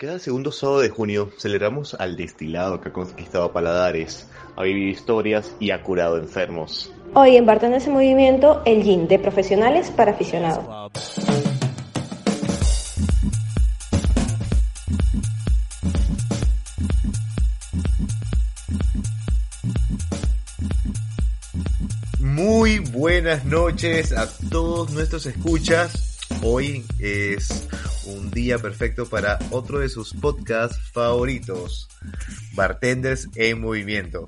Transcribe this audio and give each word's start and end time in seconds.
Cada 0.00 0.18
segundo 0.18 0.50
sábado 0.50 0.80
de 0.80 0.88
junio 0.88 1.30
celebramos 1.36 1.92
al 1.92 2.16
destilado 2.16 2.80
que 2.80 2.88
ha 2.88 2.92
conquistado 2.94 3.52
paladares, 3.52 4.26
ha 4.56 4.62
vivido 4.62 4.88
historias 4.88 5.54
y 5.60 5.72
ha 5.72 5.82
curado 5.82 6.16
enfermos. 6.16 6.90
Hoy 7.12 7.36
en 7.36 7.44
Bartenders 7.44 7.86
en 7.86 7.92
Movimiento, 7.92 8.62
el 8.64 8.82
gin 8.82 9.08
de 9.08 9.18
profesionales 9.18 9.90
para 9.90 10.12
aficionados. 10.12 10.64
Muy 22.20 22.78
buenas 22.78 23.44
noches 23.44 24.16
a 24.16 24.26
todos 24.48 24.92
nuestros 24.92 25.26
escuchas. 25.26 26.09
Hoy 26.42 26.86
es 26.98 27.68
un 28.06 28.30
día 28.30 28.58
perfecto 28.58 29.06
para 29.06 29.38
otro 29.50 29.80
de 29.80 29.90
sus 29.90 30.14
podcasts 30.14 30.78
favoritos, 30.90 31.86
Bartenders 32.54 33.28
en 33.34 33.60
Movimiento. 33.60 34.26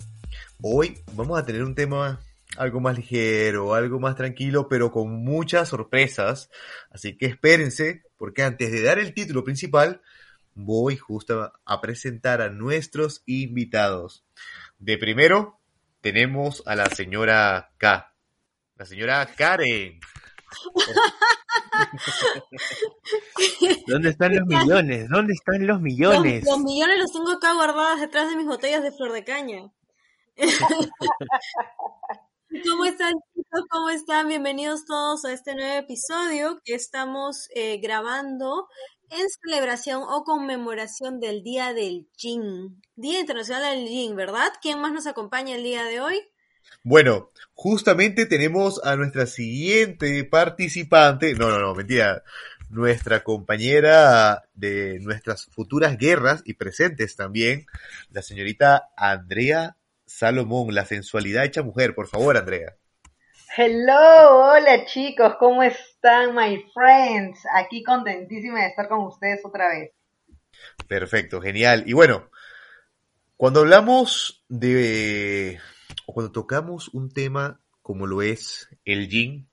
Hoy 0.61 0.99
vamos 1.15 1.39
a 1.39 1.47
tener 1.47 1.65
un 1.65 1.75
tema 1.75 2.21
algo 2.59 2.81
más 2.81 2.99
ligero, 2.99 3.73
algo 3.73 3.99
más 3.99 4.15
tranquilo, 4.15 4.69
pero 4.69 4.93
con 4.93 5.25
muchas 5.25 5.71
sorpresas. 5.71 6.51
Así 6.91 7.17
que 7.17 7.27
espérense, 7.27 8.03
porque 8.19 8.43
antes 8.43 8.71
de 8.71 8.83
dar 8.83 8.99
el 8.99 9.15
título 9.15 9.43
principal, 9.43 10.03
voy 10.55 10.99
justo 10.99 11.51
a 11.65 11.81
presentar 11.81 12.43
a 12.43 12.51
nuestros 12.51 13.23
invitados. 13.25 14.23
De 14.79 14.99
primero, 14.99 15.61
tenemos 16.03 16.63
a 16.67 16.77
la 16.77 16.91
señora 16.91 17.73
K, 17.79 18.15
la 18.77 18.85
señora 18.85 19.27
Karen. 19.35 19.99
¿Dónde 23.87 24.11
están 24.11 24.35
los 24.35 24.47
millones? 24.47 25.09
¿Dónde 25.09 25.33
están 25.33 25.67
los 25.67 25.81
millones? 25.81 26.45
Los, 26.45 26.57
los 26.57 26.65
millones 26.65 26.99
los 26.99 27.13
tengo 27.13 27.31
acá 27.31 27.55
guardados 27.55 28.01
detrás 28.01 28.29
de 28.31 28.37
mis 28.37 28.47
botellas 28.47 28.83
de 28.83 28.93
flor 28.93 29.13
de 29.13 29.25
caña. 29.25 29.73
¿Cómo 32.69 32.85
están 32.85 33.15
chicos? 33.35 33.63
¿Cómo 33.71 33.89
están? 33.91 34.29
Bienvenidos 34.29 34.85
todos 34.85 35.25
a 35.25 35.33
este 35.33 35.55
nuevo 35.55 35.75
episodio 35.75 36.61
que 36.65 36.75
estamos 36.75 37.49
eh, 37.55 37.79
grabando 37.79 38.69
en 39.09 39.27
celebración 39.45 40.03
o 40.03 40.25
conmemoración 40.25 41.21
del 41.21 41.43
Día 41.43 41.73
del 41.73 42.09
Gin. 42.17 42.83
Día 42.95 43.21
Internacional 43.21 43.77
del 43.77 43.89
Gin, 43.89 44.17
¿verdad? 44.17 44.53
¿Quién 44.61 44.81
más 44.81 44.93
nos 44.93 45.07
acompaña 45.07 45.57
el 45.57 45.63
día 45.63 45.85
de 45.85 46.01
hoy? 46.01 46.21
Bueno, 46.83 47.31
justamente 47.55 48.27
tenemos 48.27 48.81
a 48.85 48.97
nuestra 48.97 49.27
siguiente 49.27 50.25
participante, 50.25 51.35
no, 51.35 51.49
no, 51.51 51.59
no, 51.59 51.75
mentira, 51.75 52.23
nuestra 52.71 53.23
compañera 53.23 54.45
de 54.55 54.99
nuestras 55.01 55.47
futuras 55.47 55.99
guerras 55.99 56.43
y 56.45 56.55
presentes 56.55 57.17
también, 57.17 57.67
la 58.11 58.23
señorita 58.23 58.91
Andrea 58.97 59.77
Salomón, 60.07 60.75
la 60.75 60.85
sensualidad 60.85 61.45
hecha 61.45 61.63
mujer. 61.63 61.95
Por 61.95 62.09
favor, 62.09 62.37
Andrea. 62.37 62.77
Hello, 63.57 64.53
hola 64.53 64.87
chicos, 64.87 65.35
¿cómo 65.39 65.63
están, 65.63 66.35
my 66.35 66.65
friends? 66.73 67.41
Aquí 67.55 67.83
contentísima 67.83 68.61
de 68.61 68.69
estar 68.69 68.89
con 68.89 69.01
ustedes 69.01 69.41
otra 69.45 69.69
vez. 69.69 69.93
Perfecto, 70.89 71.41
genial. 71.41 71.85
Y 71.87 71.93
bueno, 71.93 72.31
cuando 73.37 73.61
hablamos 73.61 74.45
de, 74.49 75.61
cuando 76.07 76.33
tocamos 76.33 76.89
un 76.89 77.11
tema 77.11 77.61
como 77.83 78.07
lo 78.07 78.23
es 78.23 78.69
el 78.85 79.09
yin, 79.09 79.49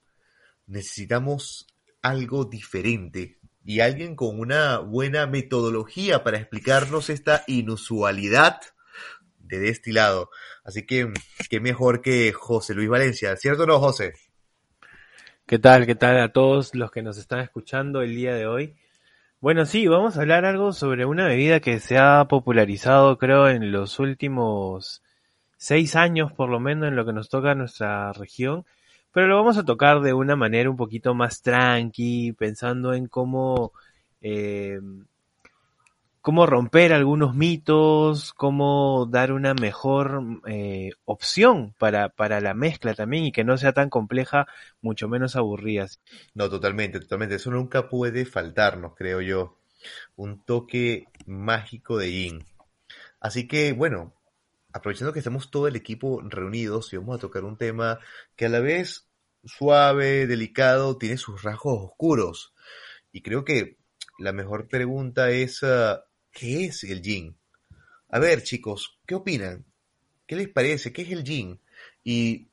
necesitamos 0.66 1.66
algo 2.02 2.44
diferente 2.44 3.38
y 3.64 3.80
alguien 3.80 4.16
con 4.16 4.38
una 4.38 4.78
buena 4.78 5.26
metodología 5.26 6.24
para 6.24 6.38
explicarnos 6.38 7.10
esta 7.10 7.44
inusualidad 7.46 8.60
de 9.38 9.58
destilado. 9.58 10.30
Así 10.64 10.86
que, 10.86 11.12
qué 11.48 11.60
mejor 11.60 12.00
que 12.00 12.32
José 12.32 12.74
Luis 12.74 12.88
Valencia, 12.88 13.36
¿cierto 13.36 13.64
o 13.64 13.66
no, 13.66 13.80
José? 13.80 14.14
¿Qué 15.46 15.58
tal? 15.58 15.86
¿Qué 15.86 15.96
tal 15.96 16.20
a 16.20 16.32
todos 16.32 16.74
los 16.74 16.90
que 16.90 17.02
nos 17.02 17.18
están 17.18 17.40
escuchando 17.40 18.02
el 18.02 18.14
día 18.14 18.34
de 18.34 18.46
hoy? 18.46 18.76
Bueno, 19.40 19.64
sí, 19.66 19.86
vamos 19.88 20.16
a 20.16 20.20
hablar 20.20 20.44
algo 20.44 20.72
sobre 20.72 21.06
una 21.06 21.26
bebida 21.26 21.60
que 21.60 21.80
se 21.80 21.98
ha 21.98 22.26
popularizado, 22.28 23.18
creo, 23.18 23.48
en 23.48 23.72
los 23.72 23.98
últimos 23.98 25.02
seis 25.60 25.94
años, 25.94 26.32
por 26.32 26.48
lo 26.48 26.58
menos, 26.58 26.88
en 26.88 26.96
lo 26.96 27.04
que 27.04 27.12
nos 27.12 27.28
toca 27.28 27.50
a 27.50 27.54
nuestra 27.54 28.14
región, 28.14 28.64
pero 29.12 29.26
lo 29.26 29.36
vamos 29.36 29.58
a 29.58 29.64
tocar 29.64 30.00
de 30.00 30.14
una 30.14 30.34
manera 30.34 30.70
un 30.70 30.76
poquito 30.76 31.14
más 31.14 31.42
tranqui, 31.42 32.32
pensando 32.32 32.94
en 32.94 33.08
cómo 33.08 33.72
eh, 34.22 34.80
cómo 36.22 36.46
romper 36.46 36.94
algunos 36.94 37.34
mitos, 37.34 38.32
cómo 38.32 39.06
dar 39.10 39.32
una 39.32 39.52
mejor 39.52 40.40
eh, 40.46 40.92
opción 41.04 41.74
para, 41.78 42.08
para 42.08 42.40
la 42.40 42.54
mezcla 42.54 42.94
también 42.94 43.24
y 43.24 43.32
que 43.32 43.44
no 43.44 43.58
sea 43.58 43.74
tan 43.74 43.90
compleja, 43.90 44.46
mucho 44.80 45.08
menos 45.08 45.36
aburrida. 45.36 45.88
No, 46.34 46.48
totalmente, 46.48 47.00
totalmente. 47.00 47.34
Eso 47.34 47.50
nunca 47.50 47.90
puede 47.90 48.24
faltarnos, 48.24 48.94
creo 48.96 49.20
yo. 49.20 49.58
Un 50.16 50.42
toque 50.42 51.04
mágico 51.26 51.98
de 51.98 52.12
yin. 52.12 52.44
Así 53.20 53.46
que, 53.46 53.72
bueno, 53.72 54.14
aprovechando 54.72 55.12
que 55.12 55.20
estamos 55.20 55.50
todo 55.50 55.68
el 55.68 55.76
equipo 55.76 56.20
reunidos 56.22 56.92
y 56.92 56.96
vamos 56.96 57.16
a 57.16 57.20
tocar 57.20 57.44
un 57.44 57.56
tema 57.56 57.98
que 58.36 58.46
a 58.46 58.48
la 58.48 58.60
vez 58.60 59.08
suave, 59.44 60.26
delicado, 60.26 60.98
tiene 60.98 61.16
sus 61.16 61.42
rasgos 61.42 61.90
oscuros. 61.90 62.54
Y 63.12 63.22
creo 63.22 63.44
que 63.44 63.78
la 64.18 64.32
mejor 64.32 64.68
pregunta 64.68 65.30
es, 65.30 65.62
uh, 65.62 65.98
¿Qué 66.32 66.66
es 66.66 66.84
el 66.84 67.02
yin? 67.02 67.36
A 68.08 68.18
ver, 68.18 68.42
chicos, 68.42 68.98
¿qué 69.06 69.14
opinan? 69.14 69.64
¿Qué 70.26 70.36
les 70.36 70.48
parece? 70.48 70.92
¿Qué 70.92 71.02
es 71.02 71.10
el 71.10 71.24
yin? 71.24 71.60
Y 72.04 72.48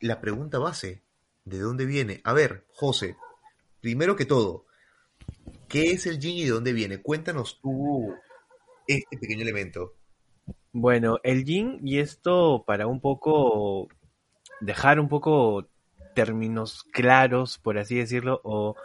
la 0.00 0.20
pregunta 0.20 0.58
base, 0.58 1.02
¿de 1.44 1.58
dónde 1.58 1.84
viene? 1.84 2.20
A 2.24 2.32
ver, 2.32 2.66
José, 2.72 3.16
primero 3.80 4.16
que 4.16 4.24
todo, 4.24 4.66
¿qué 5.68 5.92
es 5.92 6.06
el 6.06 6.18
yin 6.18 6.38
y 6.38 6.44
de 6.44 6.50
dónde 6.50 6.72
viene? 6.72 7.02
Cuéntanos 7.02 7.60
tú 7.60 8.14
este 8.86 9.18
pequeño 9.18 9.42
elemento. 9.42 9.94
Bueno, 10.72 11.18
el 11.22 11.44
yin, 11.44 11.80
y 11.84 11.98
esto 11.98 12.64
para 12.66 12.86
un 12.86 13.00
poco 13.00 13.88
dejar 14.60 15.00
un 15.00 15.08
poco 15.08 15.66
términos 16.14 16.84
claros, 16.92 17.58
por 17.58 17.78
así 17.78 17.96
decirlo, 17.96 18.40
o 18.44 18.76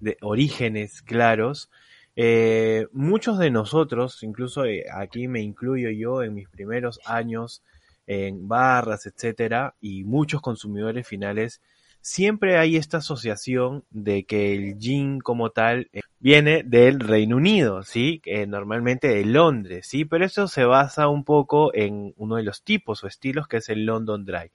de 0.00 0.18
orígenes 0.22 1.02
claros, 1.02 1.70
eh, 2.16 2.86
muchos 2.92 3.38
de 3.38 3.50
nosotros, 3.50 4.22
incluso 4.22 4.64
eh, 4.66 4.84
aquí 4.94 5.28
me 5.28 5.40
incluyo 5.40 5.90
yo 5.90 6.22
en 6.22 6.34
mis 6.34 6.48
primeros 6.50 7.00
años 7.06 7.62
en 8.06 8.48
barras, 8.48 9.06
etcétera, 9.06 9.74
y 9.80 10.04
muchos 10.04 10.42
consumidores 10.42 11.06
finales, 11.08 11.62
siempre 12.02 12.58
hay 12.58 12.76
esta 12.76 12.98
asociación 12.98 13.84
de 13.90 14.24
que 14.24 14.52
el 14.54 14.78
gin 14.78 15.20
como 15.20 15.50
tal 15.50 15.88
eh, 15.92 16.00
viene 16.18 16.62
del 16.64 17.00
Reino 17.00 17.36
Unido, 17.36 17.82
¿sí? 17.84 18.20
normalmente 18.48 19.08
de 19.08 19.24
Londres, 19.24 19.86
¿sí? 19.88 20.04
Pero 20.04 20.26
eso 20.26 20.48
se 20.48 20.64
basa 20.64 21.08
un 21.08 21.24
poco 21.24 21.74
en 21.74 22.12
uno 22.16 22.36
de 22.36 22.42
los 22.42 22.62
tipos 22.62 23.02
o 23.02 23.06
estilos 23.06 23.48
que 23.48 23.58
es 23.58 23.68
el 23.70 23.86
London 23.86 24.24
Dry. 24.24 24.50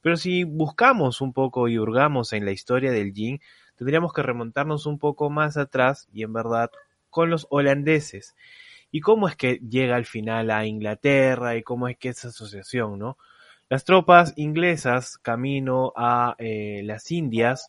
Pero 0.00 0.16
si 0.16 0.44
buscamos 0.44 1.20
un 1.20 1.32
poco 1.32 1.68
y 1.68 1.78
hurgamos 1.78 2.32
en 2.32 2.44
la 2.44 2.52
historia 2.52 2.90
del 2.90 3.12
gin, 3.12 3.40
tendríamos 3.76 4.12
que 4.12 4.22
remontarnos 4.22 4.86
un 4.86 4.98
poco 4.98 5.30
más 5.30 5.56
atrás 5.56 6.08
y 6.12 6.22
en 6.22 6.32
verdad 6.32 6.70
con 7.10 7.30
los 7.30 7.46
holandeses. 7.50 8.34
¿Y 8.90 9.00
cómo 9.00 9.28
es 9.28 9.36
que 9.36 9.56
llega 9.68 9.96
al 9.96 10.06
final 10.06 10.50
a 10.50 10.64
Inglaterra 10.64 11.56
y 11.56 11.62
cómo 11.62 11.88
es 11.88 11.98
que 11.98 12.08
esa 12.08 12.28
asociación, 12.28 12.98
no? 12.98 13.18
Las 13.68 13.84
tropas 13.84 14.32
inglesas 14.36 15.18
camino 15.18 15.92
a 15.96 16.36
eh, 16.38 16.82
las 16.84 17.10
Indias 17.10 17.66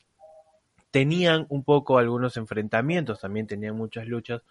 tenían 0.92 1.46
un 1.50 1.64
poco 1.64 1.98
algunos 1.98 2.38
enfrentamientos, 2.38 3.22
también 3.22 3.48
tenían 3.48 3.76
muchas 3.76 4.08
luchas, 4.08 4.42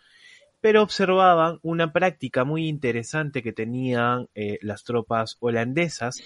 pero 0.60 0.82
observaban 0.82 1.58
una 1.62 1.92
práctica 1.92 2.44
muy 2.44 2.66
interesante 2.66 3.42
que 3.42 3.52
tenían 3.52 4.28
eh, 4.34 4.58
las 4.62 4.84
tropas 4.84 5.36
holandesas, 5.40 6.22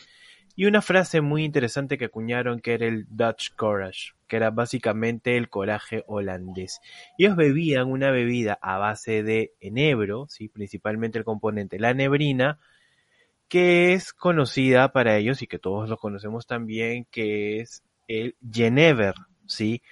y 0.56 0.67
una 0.67 0.82
frase 0.82 1.20
muy 1.20 1.44
interesante 1.44 1.96
que 1.96 2.06
acuñaron 2.06 2.61
que 2.61 2.75
era 2.75 2.87
el 2.87 3.06
Dutch 3.08 3.55
Courage, 3.56 4.12
que 4.26 4.37
era 4.37 4.50
básicamente 4.50 5.37
el 5.37 5.49
coraje 5.49 6.05
holandés. 6.06 6.81
Ellos 7.19 7.37
bebían 7.37 7.88
una 7.88 8.11
bebida 8.11 8.58
a 8.61 8.76
base 8.76 9.23
de 9.23 9.55
enebro, 9.61 10.26
¿sí? 10.28 10.49
principalmente 10.49 11.19
el 11.19 11.25
componente 11.25 11.78
la 11.78 11.94
nebrina, 11.94 12.58
que 13.50 13.94
es 13.94 14.12
conocida 14.12 14.93
para 14.93 15.17
ellos 15.17 15.43
y 15.43 15.49
que 15.49 15.58
todos 15.58 15.88
lo 15.88 15.99
conocemos 15.99 16.47
también, 16.47 17.06
que 17.11 17.61
es 17.61 17.82
el 18.06 18.37
Genever, 18.49 19.14
¿sí? 19.47 19.82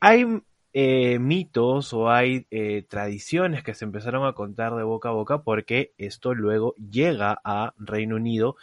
Hay 0.00 0.24
eh, 0.72 1.18
mitos 1.18 1.92
o 1.92 2.10
hay 2.10 2.46
eh, 2.50 2.82
tradiciones 2.88 3.62
que 3.62 3.74
se 3.74 3.84
empezaron 3.84 4.26
a 4.26 4.32
contar 4.32 4.74
de 4.74 4.84
boca 4.84 5.10
a 5.10 5.12
boca 5.12 5.42
porque 5.42 5.92
esto 5.98 6.32
luego 6.34 6.74
llega 6.76 7.38
a 7.44 7.74
Reino 7.76 8.16
Unido 8.16 8.56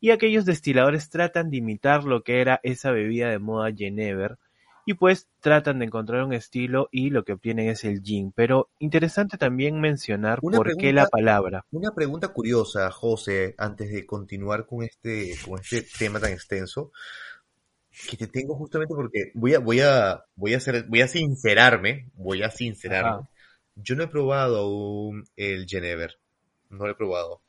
y 0.00 0.10
aquellos 0.10 0.46
destiladores 0.46 1.10
tratan 1.10 1.50
de 1.50 1.58
imitar 1.58 2.04
lo 2.04 2.22
que 2.24 2.40
era 2.40 2.60
esa 2.62 2.92
bebida 2.92 3.28
de 3.28 3.38
moda 3.40 3.72
Genever 3.76 4.38
y 4.84 4.94
pues 4.94 5.28
tratan 5.40 5.78
de 5.78 5.86
encontrar 5.86 6.24
un 6.24 6.32
estilo 6.32 6.88
y 6.90 7.10
lo 7.10 7.24
que 7.24 7.32
obtienen 7.32 7.68
es 7.68 7.84
el 7.84 8.02
gin. 8.02 8.32
Pero 8.32 8.70
interesante 8.78 9.38
también 9.38 9.80
mencionar 9.80 10.40
por 10.40 10.76
qué 10.76 10.92
la 10.92 11.06
palabra. 11.06 11.64
Una 11.70 11.94
pregunta 11.94 12.28
curiosa, 12.28 12.90
José, 12.90 13.54
antes 13.58 13.90
de 13.90 14.06
continuar 14.06 14.66
con 14.66 14.82
este, 14.82 15.36
con 15.46 15.60
este 15.60 15.86
tema 15.98 16.20
tan 16.20 16.32
extenso, 16.32 16.92
que 18.08 18.16
te 18.16 18.26
tengo 18.26 18.56
justamente 18.56 18.94
porque 18.94 19.32
voy 19.34 19.54
a, 19.54 19.58
voy 19.58 19.80
a, 19.80 20.24
voy 20.34 20.54
a 20.54 20.56
hacer, 20.56 20.86
voy 20.88 21.02
a 21.02 21.08
sincerarme, 21.08 22.10
voy 22.14 22.42
a 22.42 22.50
sincerarme. 22.50 23.28
Yo 23.74 23.96
no 23.96 24.04
he 24.04 24.08
probado 24.08 24.58
aún 24.58 25.24
el 25.36 25.66
Genever, 25.66 26.18
no 26.70 26.86
lo 26.86 26.92
he 26.92 26.96
probado 26.96 27.42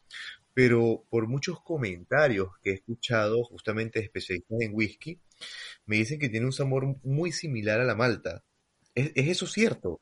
pero 0.54 1.04
por 1.10 1.28
muchos 1.28 1.60
comentarios 1.62 2.50
que 2.62 2.72
he 2.72 2.74
escuchado 2.74 3.44
justamente 3.44 4.00
de 4.00 4.06
especialistas 4.06 4.62
en 4.62 4.76
whisky, 4.76 5.20
me 5.86 5.98
dicen 5.98 6.20
que 6.20 6.30
tiene 6.30 6.46
un 6.46 6.54
sabor 6.54 6.96
muy 7.04 7.32
similar 7.32 7.80
a 7.80 7.86
la 7.86 7.96
malta. 7.96 8.44
¿Es, 8.96 9.12
eso 9.16 9.48
cierto? 9.48 10.02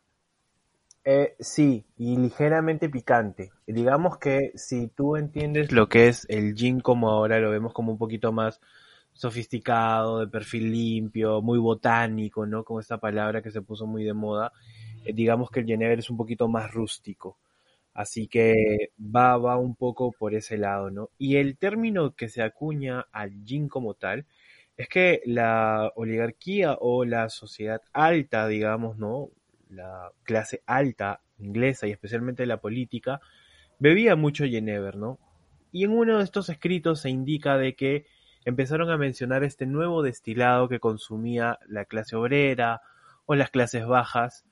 Eh, 1.04 1.36
sí, 1.40 1.86
y 1.98 2.16
ligeramente 2.18 2.90
picante. 2.90 3.52
Digamos 3.66 4.18
que 4.20 4.52
si 4.56 4.88
tú 4.88 5.16
entiendes 5.16 5.72
lo 5.72 5.90
que 5.90 6.08
es 6.08 6.26
el 6.30 6.54
gin 6.54 6.80
como 6.80 7.10
ahora 7.10 7.40
lo 7.40 7.50
vemos 7.50 7.74
como 7.74 7.92
un 7.92 7.98
poquito 7.98 8.32
más 8.32 8.60
sofisticado, 9.14 10.20
de 10.20 10.28
perfil 10.28 10.72
limpio, 10.72 11.42
muy 11.42 11.60
botánico, 11.60 12.46
¿no? 12.46 12.64
Con 12.64 12.80
esta 12.80 13.00
palabra 13.00 13.42
que 13.42 13.52
se 13.52 13.62
puso 13.62 13.88
muy 13.88 14.04
de 14.04 14.14
moda, 14.14 14.52
eh, 15.06 15.14
digamos 15.14 15.50
que 15.50 15.62
el 15.62 15.66
Genever 15.66 16.00
es 16.00 16.10
un 16.10 16.18
poquito 16.18 16.48
más 16.48 16.72
rústico. 16.72 17.38
Así 17.94 18.28
que 18.28 18.92
va, 19.00 19.38
va 19.38 19.58
un 19.58 19.76
poco 19.76 20.12
por 20.12 20.34
ese 20.34 20.58
lado, 20.58 20.92
¿no? 20.92 21.10
Y 21.18 21.38
el 21.38 21.58
término 21.58 22.16
que 22.16 22.30
se 22.30 22.42
acuña 22.42 23.08
al 23.12 23.44
yin 23.44 23.68
como 23.68 23.96
tal 23.96 24.26
es 24.78 24.88
que 24.90 25.22
la 25.26 25.92
oligarquía 25.96 26.78
o 26.80 27.06
la 27.06 27.30
sociedad 27.30 27.82
alta, 27.94 28.48
digamos, 28.48 28.98
¿no? 28.98 29.30
La 29.70 30.12
clase 30.24 30.64
alta 30.66 31.22
inglesa 31.40 31.88
y 31.88 31.92
especialmente 31.92 32.46
la 32.46 32.62
política, 32.62 33.20
bebía 33.80 34.16
mucho 34.16 34.46
Genever, 34.46 34.96
¿no? 34.96 35.20
Y 35.72 35.86
en 35.86 35.92
uno 35.92 36.18
de 36.18 36.24
estos 36.24 36.50
escritos 36.50 37.02
se 37.02 37.10
indica 37.10 37.58
de 37.58 37.76
que 37.76 38.06
empezaron 38.46 38.90
a 38.90 38.98
mencionar 38.98 39.44
este 39.44 39.66
nuevo 39.66 40.04
destilado 40.04 40.68
que 40.68 40.80
consumía 40.80 41.60
la 41.68 41.86
clase 41.86 42.16
obrera 42.16 42.82
o 43.26 43.36
las 43.36 43.52
clases 43.52 43.86
bajas 43.86 44.46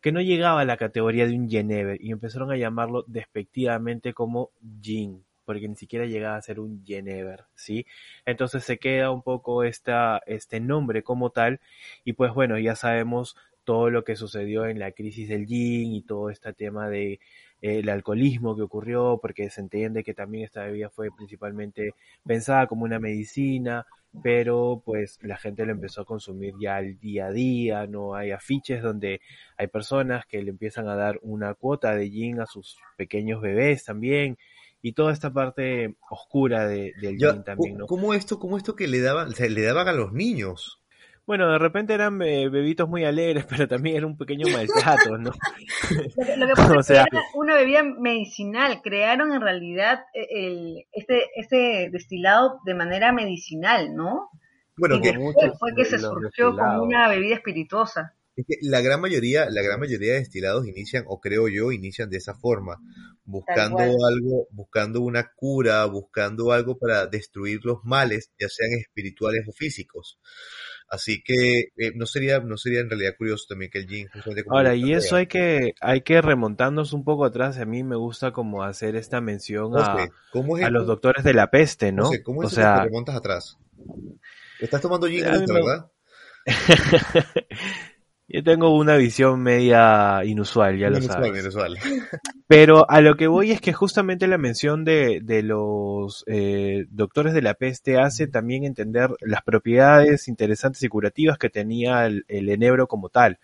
que 0.00 0.12
no 0.12 0.20
llegaba 0.20 0.62
a 0.62 0.64
la 0.64 0.76
categoría 0.76 1.26
de 1.26 1.36
un 1.36 1.48
Genever 1.48 1.98
y 2.02 2.10
empezaron 2.10 2.50
a 2.50 2.56
llamarlo 2.56 3.04
despectivamente 3.06 4.14
como 4.14 4.50
gin, 4.80 5.24
porque 5.52 5.68
ni 5.68 5.76
siquiera 5.76 6.06
llegaba 6.06 6.36
a 6.36 6.42
ser 6.42 6.60
un 6.60 6.82
Genever, 6.84 7.44
¿sí? 7.54 7.86
Entonces 8.24 8.64
se 8.64 8.78
queda 8.78 9.10
un 9.10 9.22
poco 9.22 9.64
esta, 9.64 10.22
este 10.26 10.60
nombre 10.60 11.02
como 11.02 11.30
tal 11.30 11.60
y 12.04 12.14
pues 12.14 12.32
bueno, 12.32 12.58
ya 12.58 12.74
sabemos 12.74 13.36
todo 13.64 13.90
lo 13.90 14.04
que 14.04 14.16
sucedió 14.16 14.66
en 14.66 14.78
la 14.78 14.92
crisis 14.92 15.28
del 15.28 15.46
gin 15.46 15.94
y 15.94 16.02
todo 16.02 16.30
este 16.30 16.52
tema 16.52 16.88
de 16.88 17.20
eh, 17.60 17.78
el 17.78 17.88
alcoholismo 17.90 18.56
que 18.56 18.62
ocurrió, 18.62 19.18
porque 19.20 19.50
se 19.50 19.60
entiende 19.60 20.02
que 20.02 20.14
también 20.14 20.44
esta 20.44 20.64
bebida 20.64 20.90
fue 20.90 21.10
principalmente 21.14 21.94
pensada 22.24 22.66
como 22.66 22.84
una 22.84 22.98
medicina, 22.98 23.86
pero 24.22 24.82
pues 24.84 25.18
la 25.22 25.36
gente 25.36 25.64
lo 25.64 25.72
empezó 25.72 26.02
a 26.02 26.04
consumir 26.04 26.54
ya 26.60 26.76
al 26.76 26.98
día 26.98 27.26
a 27.26 27.32
día, 27.32 27.86
no 27.86 28.14
hay 28.14 28.30
afiches 28.32 28.82
donde 28.82 29.20
hay 29.56 29.68
personas 29.68 30.26
que 30.26 30.42
le 30.42 30.50
empiezan 30.50 30.88
a 30.88 30.96
dar 30.96 31.18
una 31.22 31.54
cuota 31.54 31.94
de 31.94 32.10
gin 32.10 32.40
a 32.40 32.46
sus 32.46 32.78
pequeños 32.96 33.40
bebés 33.40 33.84
también, 33.84 34.38
y 34.82 34.92
toda 34.92 35.12
esta 35.12 35.32
parte 35.32 35.96
oscura 36.10 36.66
de, 36.66 36.92
del 37.00 37.16
gin 37.16 37.44
también, 37.44 37.78
¿no? 37.78 37.86
¿Cómo 37.86 38.12
esto, 38.14 38.38
cómo 38.38 38.56
esto 38.56 38.74
que 38.74 38.88
le 38.88 39.00
daban, 39.00 39.30
le 39.30 39.62
daban 39.62 39.88
a 39.88 39.92
los 39.92 40.12
niños? 40.12 40.82
Bueno, 41.24 41.52
de 41.52 41.58
repente 41.58 41.94
eran 41.94 42.20
eh, 42.20 42.48
bebitos 42.48 42.88
muy 42.88 43.04
alegres, 43.04 43.46
pero 43.48 43.68
también 43.68 43.96
era 43.96 44.06
un 44.06 44.18
pequeño 44.18 44.46
maltrato, 44.52 45.18
¿no? 45.18 45.30
lo 46.36 46.46
que, 46.46 46.52
pasa 46.56 46.94
era 46.94 47.06
una 47.34 47.54
bebida 47.54 47.82
medicinal. 47.84 48.80
Crearon 48.82 49.32
en 49.32 49.40
realidad 49.40 50.00
eh, 50.14 50.26
el, 50.30 50.84
este, 50.90 51.26
este 51.36 51.90
destilado 51.90 52.58
de 52.64 52.74
manera 52.74 53.12
medicinal, 53.12 53.94
¿no? 53.94 54.30
Bueno, 54.76 55.00
que 55.00 55.12
fue 55.58 55.74
que 55.76 55.84
se 55.84 55.98
surgió 55.98 56.56
como 56.56 56.82
una 56.82 57.08
bebida 57.08 57.36
espirituosa. 57.36 58.14
Es 58.34 58.46
que 58.46 58.56
la 58.62 58.80
gran 58.80 59.00
mayoría, 59.00 59.50
la 59.50 59.62
gran 59.62 59.78
mayoría 59.78 60.14
de 60.14 60.20
destilados 60.20 60.66
inician, 60.66 61.04
o 61.06 61.20
creo 61.20 61.48
yo, 61.48 61.70
inician 61.70 62.08
de 62.08 62.16
esa 62.16 62.34
forma, 62.34 62.78
buscando 63.24 63.78
algo, 63.78 64.48
buscando 64.50 65.02
una 65.02 65.32
cura, 65.34 65.84
buscando 65.84 66.52
algo 66.52 66.78
para 66.78 67.06
destruir 67.06 67.60
los 67.64 67.84
males, 67.84 68.32
ya 68.38 68.48
sean 68.48 68.72
espirituales 68.72 69.46
o 69.48 69.52
físicos. 69.52 70.18
Así 70.88 71.22
que 71.22 71.68
eh, 71.76 71.92
no 71.94 72.04
sería 72.04 72.40
no 72.40 72.58
sería 72.58 72.80
en 72.80 72.90
realidad 72.90 73.14
curioso 73.16 73.46
también 73.48 73.70
que 73.70 73.78
el 73.78 73.88
gin 73.88 74.10
Ahora, 74.50 74.74
y 74.74 74.92
eso 74.92 75.16
hay 75.16 75.26
que 75.26 75.74
hay 75.80 76.02
que 76.02 76.20
remontarnos 76.20 76.92
un 76.92 77.02
poco 77.02 77.24
atrás, 77.24 77.58
a 77.58 77.64
mí 77.64 77.82
me 77.82 77.96
gusta 77.96 78.32
como 78.32 78.62
hacer 78.62 78.94
esta 78.96 79.22
mención 79.22 79.72
a, 79.74 80.04
a 80.04 80.70
los 80.70 80.86
doctores 80.86 81.24
de 81.24 81.32
la 81.32 81.50
peste, 81.50 81.92
¿no? 81.92 82.10
¿Cómo 82.22 82.42
es 82.42 82.52
o 82.52 82.54
sea, 82.54 82.74
que 82.74 82.80
te 82.80 82.84
remontas 82.88 83.16
atrás? 83.16 83.58
Estás 84.60 84.82
tomando 84.82 85.06
gin, 85.06 85.24
¿verdad? 85.24 85.90
Yo 88.28 88.42
tengo 88.42 88.74
una 88.76 88.96
visión 88.96 89.42
media 89.42 90.24
inusual, 90.24 90.78
ya 90.78 90.88
lo 90.88 91.02
sabes. 91.02 91.38
Inusual. 91.38 91.76
Pero 92.46 92.88
a 92.90 93.00
lo 93.00 93.16
que 93.16 93.26
voy 93.26 93.50
es 93.50 93.60
que 93.60 93.72
justamente 93.72 94.26
la 94.26 94.38
mención 94.38 94.84
de, 94.84 95.20
de 95.22 95.42
los 95.42 96.24
eh, 96.26 96.86
doctores 96.90 97.34
de 97.34 97.42
la 97.42 97.54
peste 97.54 97.98
hace 97.98 98.28
también 98.28 98.64
entender 98.64 99.10
las 99.20 99.42
propiedades 99.42 100.28
interesantes 100.28 100.82
y 100.82 100.88
curativas 100.88 101.36
que 101.36 101.50
tenía 101.50 102.06
el, 102.06 102.24
el 102.28 102.48
enebro 102.48 102.86
como 102.86 103.08
tal. 103.08 103.38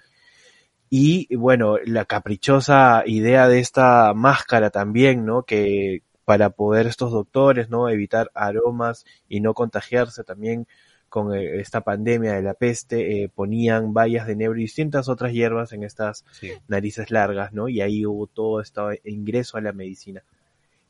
Y 0.90 1.34
bueno, 1.36 1.76
la 1.84 2.06
caprichosa 2.06 3.02
idea 3.04 3.46
de 3.48 3.58
esta 3.58 4.14
máscara 4.14 4.70
también, 4.70 5.26
¿no? 5.26 5.42
Que 5.42 6.02
para 6.24 6.50
poder 6.50 6.86
estos 6.86 7.10
doctores, 7.10 7.68
¿no? 7.68 7.88
Evitar 7.88 8.30
aromas 8.34 9.04
y 9.28 9.40
no 9.40 9.54
contagiarse 9.54 10.24
también 10.24 10.66
con 11.08 11.34
eh, 11.34 11.60
esta 11.60 11.80
pandemia 11.80 12.34
de 12.34 12.42
la 12.42 12.54
peste, 12.54 13.22
eh, 13.22 13.28
ponían 13.28 13.92
bayas 13.92 14.26
de 14.26 14.34
enebro 14.34 14.58
y 14.58 14.62
distintas 14.62 15.08
otras 15.08 15.32
hierbas 15.32 15.72
en 15.72 15.82
estas 15.82 16.24
narices 16.68 17.10
largas, 17.10 17.52
¿no? 17.52 17.68
Y 17.68 17.80
ahí 17.80 18.04
hubo 18.06 18.26
todo 18.26 18.60
este 18.60 18.80
ingreso 19.04 19.56
a 19.56 19.60
la 19.60 19.72
medicina. 19.72 20.22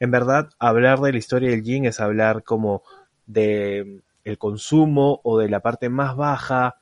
En 0.01 0.11
verdad, 0.11 0.51
hablar 0.59 1.01
de 1.01 1.13
la 1.13 1.19
historia 1.19 1.51
del 1.51 1.63
gin 1.63 1.85
es 1.85 2.01
hablar 2.01 2.43
como 2.43 2.83
de 3.27 3.85
mm, 3.85 3.99
el 4.25 4.39
consumo 4.39 5.21
o 5.25 5.39
de 5.39 5.49
la 5.49 5.61
parte 5.61 5.89
más 5.89 6.17
baja, 6.17 6.77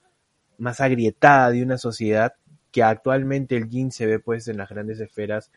más 0.59 0.81
agrietada 0.81 1.50
de 1.50 1.62
una 1.62 1.78
sociedad 1.78 2.35
que 2.73 2.83
actualmente 2.83 3.57
el 3.57 3.69
gin 3.69 3.90
se 3.90 4.07
ve 4.07 4.19
pues 4.19 4.49
en 4.49 4.59
las 4.59 4.69
grandes 4.69 5.00
esferas 5.00 5.50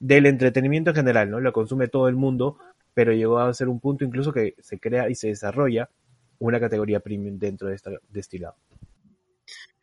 del 0.00 0.26
entretenimiento 0.26 0.90
en 0.90 0.96
general, 0.96 1.30
¿no? 1.30 1.40
Lo 1.40 1.52
consume 1.52 1.88
todo 1.88 2.08
el 2.08 2.16
mundo, 2.16 2.58
pero 2.94 3.12
llegó 3.12 3.38
a 3.38 3.54
ser 3.54 3.68
un 3.68 3.80
punto 3.80 4.04
incluso 4.04 4.32
que 4.32 4.54
se 4.60 4.78
crea 4.78 5.08
y 5.08 5.14
se 5.14 5.28
desarrolla 5.28 5.88
una 6.38 6.60
categoría 6.60 7.00
premium 7.00 7.38
dentro 7.38 7.68
de 7.68 7.74
este 7.74 7.98
destilado. 8.08 8.56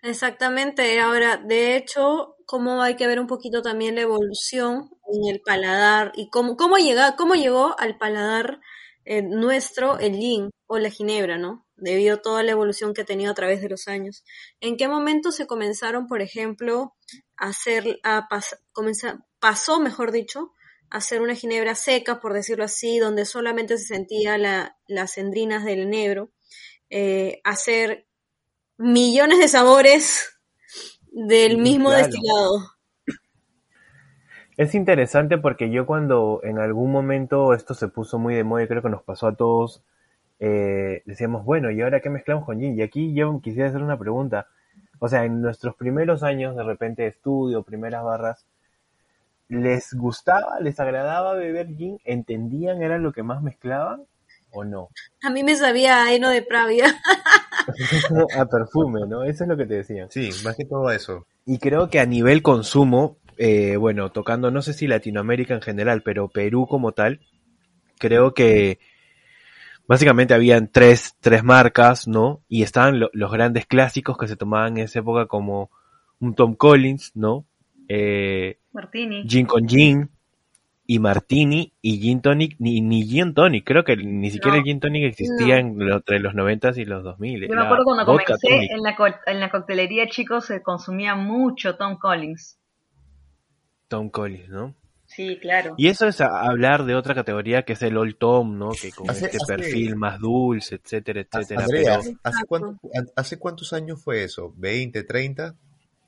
Exactamente. 0.05 1.00
Ahora, 1.00 1.38
de 1.38 1.75
hecho, 1.75 2.35
cómo 2.45 2.83
hay 2.83 2.95
que 2.95 3.07
ver 3.07 3.19
un 3.19 3.25
poquito 3.25 3.63
también 3.63 3.95
la 3.95 4.01
evolución 4.01 4.91
en 5.12 5.33
el 5.33 5.41
paladar 5.41 6.12
y 6.15 6.29
cómo, 6.29 6.55
cómo, 6.55 6.77
llega, 6.77 7.15
cómo 7.15 7.33
llegó 7.33 7.75
al 7.79 7.97
paladar 7.97 8.59
eh, 9.03 9.24
nuestro 9.24 9.97
el 9.97 10.15
gin 10.15 10.51
o 10.67 10.77
la 10.77 10.91
ginebra, 10.91 11.39
¿no? 11.39 11.65
Debido 11.75 12.15
a 12.15 12.21
toda 12.21 12.43
la 12.43 12.51
evolución 12.51 12.93
que 12.93 13.01
ha 13.01 13.05
tenido 13.05 13.31
a 13.31 13.35
través 13.35 13.62
de 13.62 13.69
los 13.69 13.88
años. 13.88 14.24
¿En 14.62 14.77
qué 14.77 14.88
momento 14.88 15.31
se 15.31 15.47
comenzaron, 15.47 16.05
por 16.05 16.21
ejemplo, 16.21 16.95
a 17.35 17.47
hacer, 17.47 18.00
a 18.03 18.27
comenzar, 18.74 19.25
pasó, 19.39 19.79
mejor 19.79 20.12
dicho, 20.12 20.53
a 20.91 20.97
hacer 20.97 21.21
una 21.21 21.33
ginebra 21.33 21.74
seca, 21.74 22.19
por 22.19 22.33
decirlo 22.33 22.63
así, 22.63 23.00
donde 23.00 23.25
solamente 23.25 23.77
se 23.79 23.85
sentía 23.85 24.38
la, 24.38 24.77
las 24.88 25.17
endrinas 25.17 25.65
del 25.65 25.79
enebro 25.79 26.31
eh, 26.89 27.41
hacer 27.43 28.05
millones 28.77 29.39
de 29.39 29.47
sabores 29.47 30.37
del 31.11 31.57
mismo 31.57 31.91
destilado. 31.91 32.75
Es 34.57 34.73
interesante 34.73 35.37
porque 35.37 35.69
yo 35.69 35.85
cuando 35.85 36.39
en 36.43 36.59
algún 36.59 36.91
momento 36.91 37.53
esto 37.53 37.73
se 37.73 37.89
puso 37.89 38.19
muy 38.19 38.35
de 38.35 38.43
moda, 38.43 38.63
y 38.63 38.67
creo 38.67 38.81
que 38.81 38.89
nos 38.89 39.03
pasó 39.03 39.27
a 39.27 39.35
todos, 39.35 39.83
eh, 40.39 41.01
decíamos, 41.05 41.43
bueno, 41.43 41.71
¿y 41.71 41.81
ahora 41.81 41.99
qué 41.99 42.09
mezclamos 42.09 42.45
con 42.45 42.59
gin? 42.59 42.77
Y 42.77 42.81
aquí 42.81 43.13
yo 43.13 43.39
quisiera 43.41 43.69
hacer 43.69 43.81
una 43.81 43.99
pregunta. 43.99 44.47
O 44.99 45.09
sea, 45.09 45.25
en 45.25 45.41
nuestros 45.41 45.75
primeros 45.75 46.23
años 46.23 46.55
de 46.55 46.63
repente 46.63 47.03
de 47.03 47.09
estudio, 47.09 47.63
primeras 47.63 48.03
barras, 48.03 48.45
¿les 49.49 49.93
gustaba, 49.93 50.59
les 50.61 50.79
agradaba 50.79 51.33
beber 51.33 51.67
gin? 51.75 51.99
¿Entendían 52.05 52.81
era 52.81 52.97
lo 52.97 53.11
que 53.11 53.23
más 53.23 53.41
mezclaban 53.41 54.05
o 54.55 54.63
no? 54.63 54.89
A 55.21 55.29
mí 55.29 55.43
me 55.43 55.55
sabía 55.55 56.03
a 56.03 56.13
heno 56.13 56.29
de 56.29 56.41
pravia. 56.41 56.85
a 58.38 58.45
perfume, 58.45 59.01
¿no? 59.07 59.24
Eso 59.24 59.43
es 59.43 59.50
lo 59.50 59.57
que 59.57 59.65
te 59.65 59.75
decían. 59.75 60.09
Sí, 60.09 60.29
más 60.43 60.55
que 60.55 60.65
todo 60.65 60.89
eso. 60.91 61.27
Y 61.45 61.59
creo 61.59 61.89
que 61.89 62.00
a 62.00 62.05
nivel 62.05 62.41
consumo, 62.41 63.17
eh, 63.38 63.77
bueno, 63.77 64.12
tocando, 64.12 64.51
no 64.51 64.62
sé 64.62 64.74
si 64.74 64.88
Latinoamérica 64.88 65.53
en 65.53 65.62
general, 65.62 66.01
pero 66.03 66.29
Perú 66.29 66.67
como 66.67 66.93
tal, 66.93 67.19
creo 68.00 68.33
que 68.33 68.79
básicamente 69.88 70.33
habían 70.33 70.71
tres, 70.71 71.15
tres 71.19 71.43
marcas, 71.43 72.07
¿no? 72.07 72.41
Y 72.47 72.63
estaban 72.63 73.00
los 73.00 73.31
grandes 73.31 73.65
clásicos 73.65 74.17
que 74.17 74.27
se 74.27 74.35
tomaban 74.35 74.77
en 74.77 74.85
esa 74.85 75.00
época 75.00 75.27
como 75.27 75.69
un 76.19 76.33
Tom 76.33 76.55
Collins, 76.55 77.12
¿no? 77.15 77.45
Eh, 77.88 78.57
Martini. 78.71 79.24
Gin 79.27 79.45
con 79.45 79.67
Gin 79.67 80.09
y 80.87 80.99
Martini 80.99 81.73
y 81.81 81.99
Gin 81.99 82.21
Tonic, 82.21 82.55
ni, 82.59 82.81
ni 82.81 83.07
Gin 83.07 83.33
Tonic, 83.33 83.65
creo 83.65 83.83
que 83.83 83.97
ni 83.97 84.29
siquiera 84.29 84.57
el 84.57 84.63
Gin 84.63 84.79
Tonic 84.79 85.03
existía 85.05 85.57
entre 85.57 86.19
los 86.19 86.35
90 86.35 86.73
y 86.75 86.85
los 86.85 87.03
2000. 87.03 87.47
Yo 87.47 87.55
me 87.55 87.61
acuerdo 87.63 87.83
cuando 87.85 88.05
comencé 88.05 88.67
en 88.69 88.83
la, 88.83 88.95
en 89.25 89.39
la 89.39 89.49
coctelería, 89.49 90.07
chicos, 90.07 90.45
se 90.45 90.61
consumía 90.61 91.15
mucho 91.15 91.75
Tom 91.75 91.97
Collins. 91.97 92.59
Tom 93.87 94.09
Collins, 94.09 94.49
¿no? 94.49 94.75
Sí, 95.05 95.37
claro. 95.39 95.75
Y 95.77 95.87
eso 95.87 96.07
es 96.07 96.19
hablar 96.19 96.85
de 96.85 96.95
otra 96.95 97.13
categoría 97.13 97.63
que 97.63 97.73
es 97.73 97.81
el 97.83 97.95
Old 97.97 98.17
Tom, 98.17 98.57
¿no? 98.57 98.71
Que 98.71 98.91
con 98.91 99.09
este 99.09 99.37
perfil 99.47 99.95
más 99.95 100.19
dulce, 100.19 100.75
etcétera, 100.75 101.21
etcétera. 101.21 101.63
Andrea, 101.63 101.99
¿hace, 103.15 103.37
cuántos 103.39 103.73
años 103.73 104.03
fue 104.03 104.23
eso? 104.23 104.53
¿20, 104.55 105.05
30? 105.07 105.55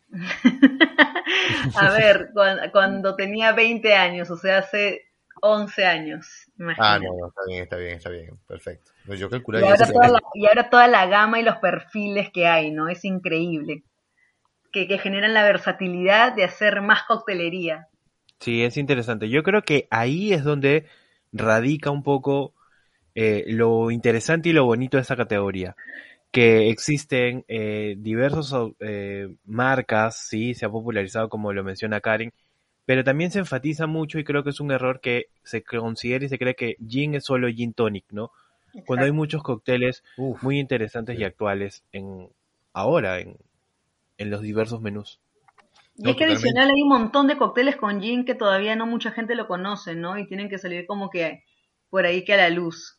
A 1.75 1.91
ver, 1.91 2.31
cuando, 2.71 3.15
tenía 3.15 3.51
20 3.51 3.93
años, 3.93 4.29
o 4.31 4.37
sea, 4.37 4.59
hace 4.59 5.05
11 5.41 5.85
años. 5.85 6.27
Ah, 6.77 6.99
no, 6.99 7.27
está 7.27 7.41
bien, 7.47 7.63
está 7.63 7.77
bien, 7.77 7.95
está 7.95 8.09
bien, 8.09 8.39
perfecto. 8.47 8.91
yo 9.05 9.27
y, 9.29 9.63
ahora 9.63 9.87
toda 9.87 10.07
la, 10.07 10.19
y 10.33 10.45
ahora 10.47 10.69
toda 10.69 10.87
la 10.87 11.05
gama 11.07 11.39
y 11.39 11.43
los 11.43 11.57
perfiles 11.57 12.29
que 12.31 12.47
hay, 12.47 12.71
¿no? 12.71 12.89
Es 12.89 13.05
increíble. 13.05 13.83
Que, 14.71 14.87
que 14.87 14.97
generan 14.97 15.33
la 15.33 15.43
versatilidad 15.43 16.33
de 16.33 16.43
hacer 16.43 16.81
más 16.81 17.03
coctelería. 17.03 17.87
Sí, 18.39 18.63
es 18.63 18.77
interesante. 18.77 19.29
Yo 19.29 19.43
creo 19.43 19.63
que 19.63 19.87
ahí 19.89 20.33
es 20.33 20.43
donde 20.43 20.85
radica 21.31 21.89
un 21.91 22.03
poco 22.03 22.53
eh, 23.15 23.45
lo 23.47 23.89
interesante 23.89 24.49
y 24.49 24.53
lo 24.53 24.65
bonito 24.65 24.97
de 24.97 25.01
esta 25.01 25.15
categoría. 25.15 25.75
Que 26.31 26.69
existen 26.69 27.45
eh, 27.47 27.95
diversas 27.97 28.53
eh, 28.79 29.33
marcas, 29.45 30.17
sí, 30.17 30.53
se 30.53 30.65
ha 30.65 30.69
popularizado 30.69 31.29
como 31.29 31.53
lo 31.53 31.63
menciona 31.63 32.01
Karen, 32.01 32.33
pero 32.85 33.03
también 33.03 33.31
se 33.31 33.39
enfatiza 33.39 33.87
mucho 33.87 34.19
y 34.19 34.23
creo 34.23 34.43
que 34.43 34.51
es 34.51 34.59
un 34.59 34.71
error 34.71 34.99
que 35.01 35.27
se 35.43 35.63
considera 35.63 36.25
y 36.25 36.29
se 36.29 36.37
cree 36.37 36.55
que 36.55 36.77
gin 36.87 37.15
es 37.15 37.25
solo 37.25 37.49
gin 37.49 37.73
tonic, 37.73 38.05
¿no? 38.11 38.31
Cuando 38.85 39.05
hay 39.05 39.11
muchos 39.11 39.41
cócteles 39.41 40.03
muy 40.41 40.59
interesantes 40.59 41.17
y 41.19 41.23
actuales 41.23 41.83
en 41.91 42.29
ahora 42.73 43.19
en, 43.19 43.37
en 44.17 44.29
los 44.29 44.41
diversos 44.41 44.81
menús. 44.81 45.19
Y 45.97 46.11
es 46.11 46.15
que 46.15 46.25
adicional 46.25 46.69
hay 46.69 46.81
un 46.81 46.89
montón 46.89 47.27
de 47.27 47.37
cócteles 47.37 47.75
con 47.75 48.01
gin 48.01 48.23
que 48.23 48.35
todavía 48.35 48.75
no 48.75 48.85
mucha 48.85 49.11
gente 49.11 49.33
lo 49.35 49.47
conoce, 49.47 49.95
¿no? 49.95 50.17
Y 50.17 50.27
tienen 50.27 50.47
que 50.47 50.59
salir 50.59 50.85
como 50.85 51.09
que 51.09 51.43
por 51.89 52.05
ahí 52.05 52.23
que 52.23 52.33
a 52.33 52.37
la 52.37 52.49
luz. 52.49 52.96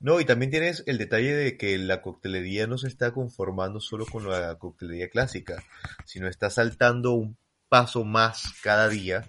No, 0.00 0.20
y 0.20 0.24
también 0.24 0.50
tienes 0.50 0.82
el 0.86 0.98
detalle 0.98 1.34
de 1.34 1.56
que 1.56 1.78
la 1.78 2.02
coctelería 2.02 2.66
no 2.66 2.78
se 2.78 2.88
está 2.88 3.12
conformando 3.12 3.80
solo 3.80 4.06
con 4.06 4.28
la 4.28 4.56
coctelería 4.58 5.08
clásica, 5.08 5.62
sino 6.04 6.28
está 6.28 6.50
saltando 6.50 7.12
un 7.12 7.36
paso 7.68 8.04
más 8.04 8.54
cada 8.62 8.88
día 8.88 9.24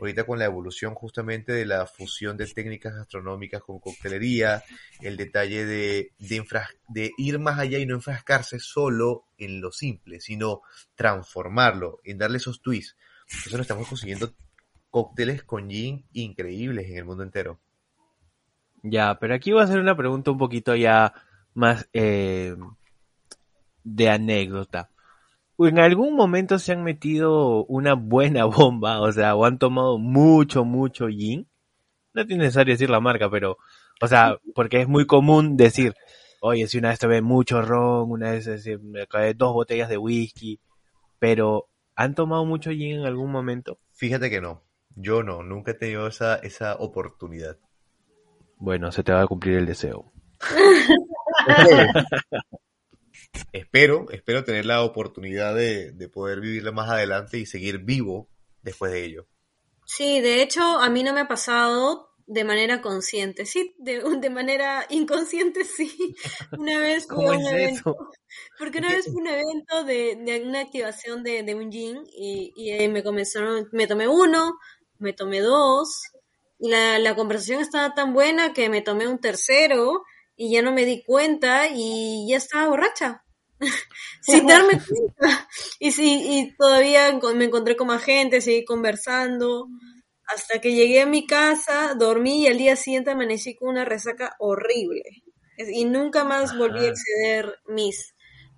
ahorita 0.00 0.24
con 0.24 0.38
la 0.38 0.44
evolución 0.44 0.94
justamente 0.94 1.52
de 1.52 1.66
la 1.66 1.86
fusión 1.86 2.36
de 2.36 2.46
técnicas 2.46 2.94
gastronómicas 2.94 3.62
con 3.62 3.78
coctelería, 3.78 4.62
el 5.00 5.16
detalle 5.16 5.64
de, 5.64 6.12
ir 7.16 7.38
más 7.38 7.58
allá 7.58 7.78
y 7.78 7.86
no 7.86 7.94
enfrascarse 7.94 8.58
solo 8.58 9.26
en 9.38 9.60
lo 9.60 9.72
simple, 9.72 10.20
sino 10.20 10.62
transformarlo, 10.94 12.00
en 12.04 12.18
darle 12.18 12.38
esos 12.38 12.60
twists. 12.60 12.96
Por 13.44 13.52
eso 13.52 13.62
estamos 13.62 13.88
consiguiendo 13.88 14.34
cócteles 14.90 15.42
con 15.44 15.70
gin 15.70 16.06
increíbles 16.12 16.88
en 16.90 16.98
el 16.98 17.04
mundo 17.04 17.22
entero. 17.22 17.60
Ya, 18.84 19.18
pero 19.18 19.34
aquí 19.34 19.50
voy 19.50 19.62
a 19.62 19.64
hacer 19.64 19.80
una 19.80 19.96
pregunta 19.96 20.30
un 20.30 20.38
poquito 20.38 20.76
ya 20.76 21.12
más 21.54 21.88
eh, 21.92 22.54
de 23.82 24.08
anécdota 24.10 24.90
en 25.58 25.78
algún 25.78 26.16
momento 26.16 26.58
se 26.58 26.72
han 26.72 26.82
metido 26.82 27.64
una 27.66 27.94
buena 27.94 28.44
bomba, 28.46 29.00
o 29.00 29.12
sea, 29.12 29.34
o 29.34 29.44
han 29.44 29.58
tomado 29.58 29.98
mucho, 29.98 30.64
mucho 30.64 31.08
gin. 31.08 31.48
No 32.12 32.26
tiene 32.26 32.44
necesario 32.44 32.74
decir 32.74 32.90
la 32.90 33.00
marca, 33.00 33.30
pero, 33.30 33.58
o 34.00 34.08
sea, 34.08 34.38
porque 34.54 34.80
es 34.82 34.88
muy 34.88 35.06
común 35.06 35.56
decir, 35.56 35.94
oye, 36.40 36.66
si 36.68 36.78
una 36.78 36.90
vez 36.90 36.98
tomé 36.98 37.22
mucho 37.22 37.62
ron, 37.62 38.10
una 38.10 38.30
vez 38.32 38.48
me 38.82 39.06
cae 39.06 39.34
dos 39.34 39.52
botellas 39.52 39.88
de 39.88 39.98
whisky, 39.98 40.60
pero 41.18 41.68
¿han 41.96 42.14
tomado 42.14 42.44
mucho 42.44 42.70
gin 42.70 43.00
en 43.00 43.06
algún 43.06 43.32
momento? 43.32 43.78
Fíjate 43.92 44.30
que 44.30 44.40
no, 44.40 44.62
yo 44.94 45.22
no, 45.22 45.42
nunca 45.42 45.72
he 45.72 45.74
tenido 45.74 46.06
esa, 46.06 46.36
esa 46.36 46.76
oportunidad. 46.76 47.58
Bueno, 48.56 48.92
se 48.92 49.02
te 49.02 49.12
va 49.12 49.22
a 49.22 49.26
cumplir 49.26 49.58
el 49.58 49.66
deseo. 49.66 50.12
espero, 53.52 54.06
espero 54.10 54.44
tener 54.44 54.66
la 54.66 54.82
oportunidad 54.82 55.54
de, 55.54 56.10
poder 56.12 56.40
vivirla 56.40 56.72
más 56.72 56.90
adelante 56.90 57.38
y 57.38 57.46
seguir 57.46 57.78
vivo 57.78 58.28
después 58.62 58.92
de 58.92 59.04
ello. 59.04 59.26
Sí, 59.86 60.20
de 60.20 60.42
hecho, 60.42 60.62
a 60.62 60.88
mí 60.88 61.02
no 61.02 61.12
me 61.12 61.20
ha 61.20 61.28
pasado 61.28 62.10
de 62.26 62.44
manera 62.44 62.80
consciente, 62.80 63.44
sí, 63.44 63.74
de, 63.78 64.02
de 64.18 64.30
manera 64.30 64.86
inconsciente, 64.88 65.64
sí. 65.64 66.16
Una 66.58 66.78
vez 66.78 67.06
fue 67.06 67.36
un 67.36 67.46
evento, 67.46 67.96
porque 68.58 68.78
una 68.78 68.88
vez 68.88 69.04
fue 69.04 69.20
un 69.20 69.26
evento 69.26 69.84
de, 69.84 70.16
de 70.16 70.42
una 70.46 70.60
activación 70.60 71.22
de, 71.22 71.42
de 71.42 71.54
un 71.54 71.70
gin 71.70 72.02
y, 72.16 72.52
y, 72.56 72.88
me 72.88 73.02
comenzaron, 73.02 73.68
me 73.72 73.86
tomé 73.86 74.08
uno, 74.08 74.54
me 74.98 75.12
tomé 75.12 75.40
dos, 75.40 76.00
la, 76.58 76.98
la 76.98 77.14
conversación 77.14 77.60
estaba 77.60 77.94
tan 77.94 78.14
buena 78.14 78.52
que 78.52 78.68
me 78.68 78.82
tomé 78.82 79.08
un 79.08 79.18
tercero 79.18 80.02
y 80.36 80.52
ya 80.52 80.62
no 80.62 80.72
me 80.72 80.84
di 80.84 81.02
cuenta 81.04 81.68
y 81.72 82.26
ya 82.28 82.36
estaba 82.36 82.68
borracha. 82.68 83.24
sin 84.22 84.46
darme 84.46 84.72
cuenta. 84.88 85.48
Y 85.78 85.92
sí, 85.92 86.20
y 86.24 86.56
todavía 86.56 87.18
me 87.34 87.44
encontré 87.44 87.76
con 87.76 87.88
más 87.88 88.02
gente, 88.02 88.40
seguí 88.40 88.64
conversando, 88.64 89.68
hasta 90.26 90.60
que 90.60 90.74
llegué 90.74 91.02
a 91.02 91.06
mi 91.06 91.26
casa, 91.26 91.94
dormí 91.94 92.42
y 92.42 92.46
al 92.46 92.58
día 92.58 92.76
siguiente 92.76 93.10
amanecí 93.10 93.54
con 93.56 93.70
una 93.70 93.84
resaca 93.84 94.36
horrible. 94.38 95.02
Y 95.56 95.84
nunca 95.84 96.24
más 96.24 96.56
volví 96.56 96.84
a 96.84 96.88
exceder 96.88 97.58
mis 97.66 98.14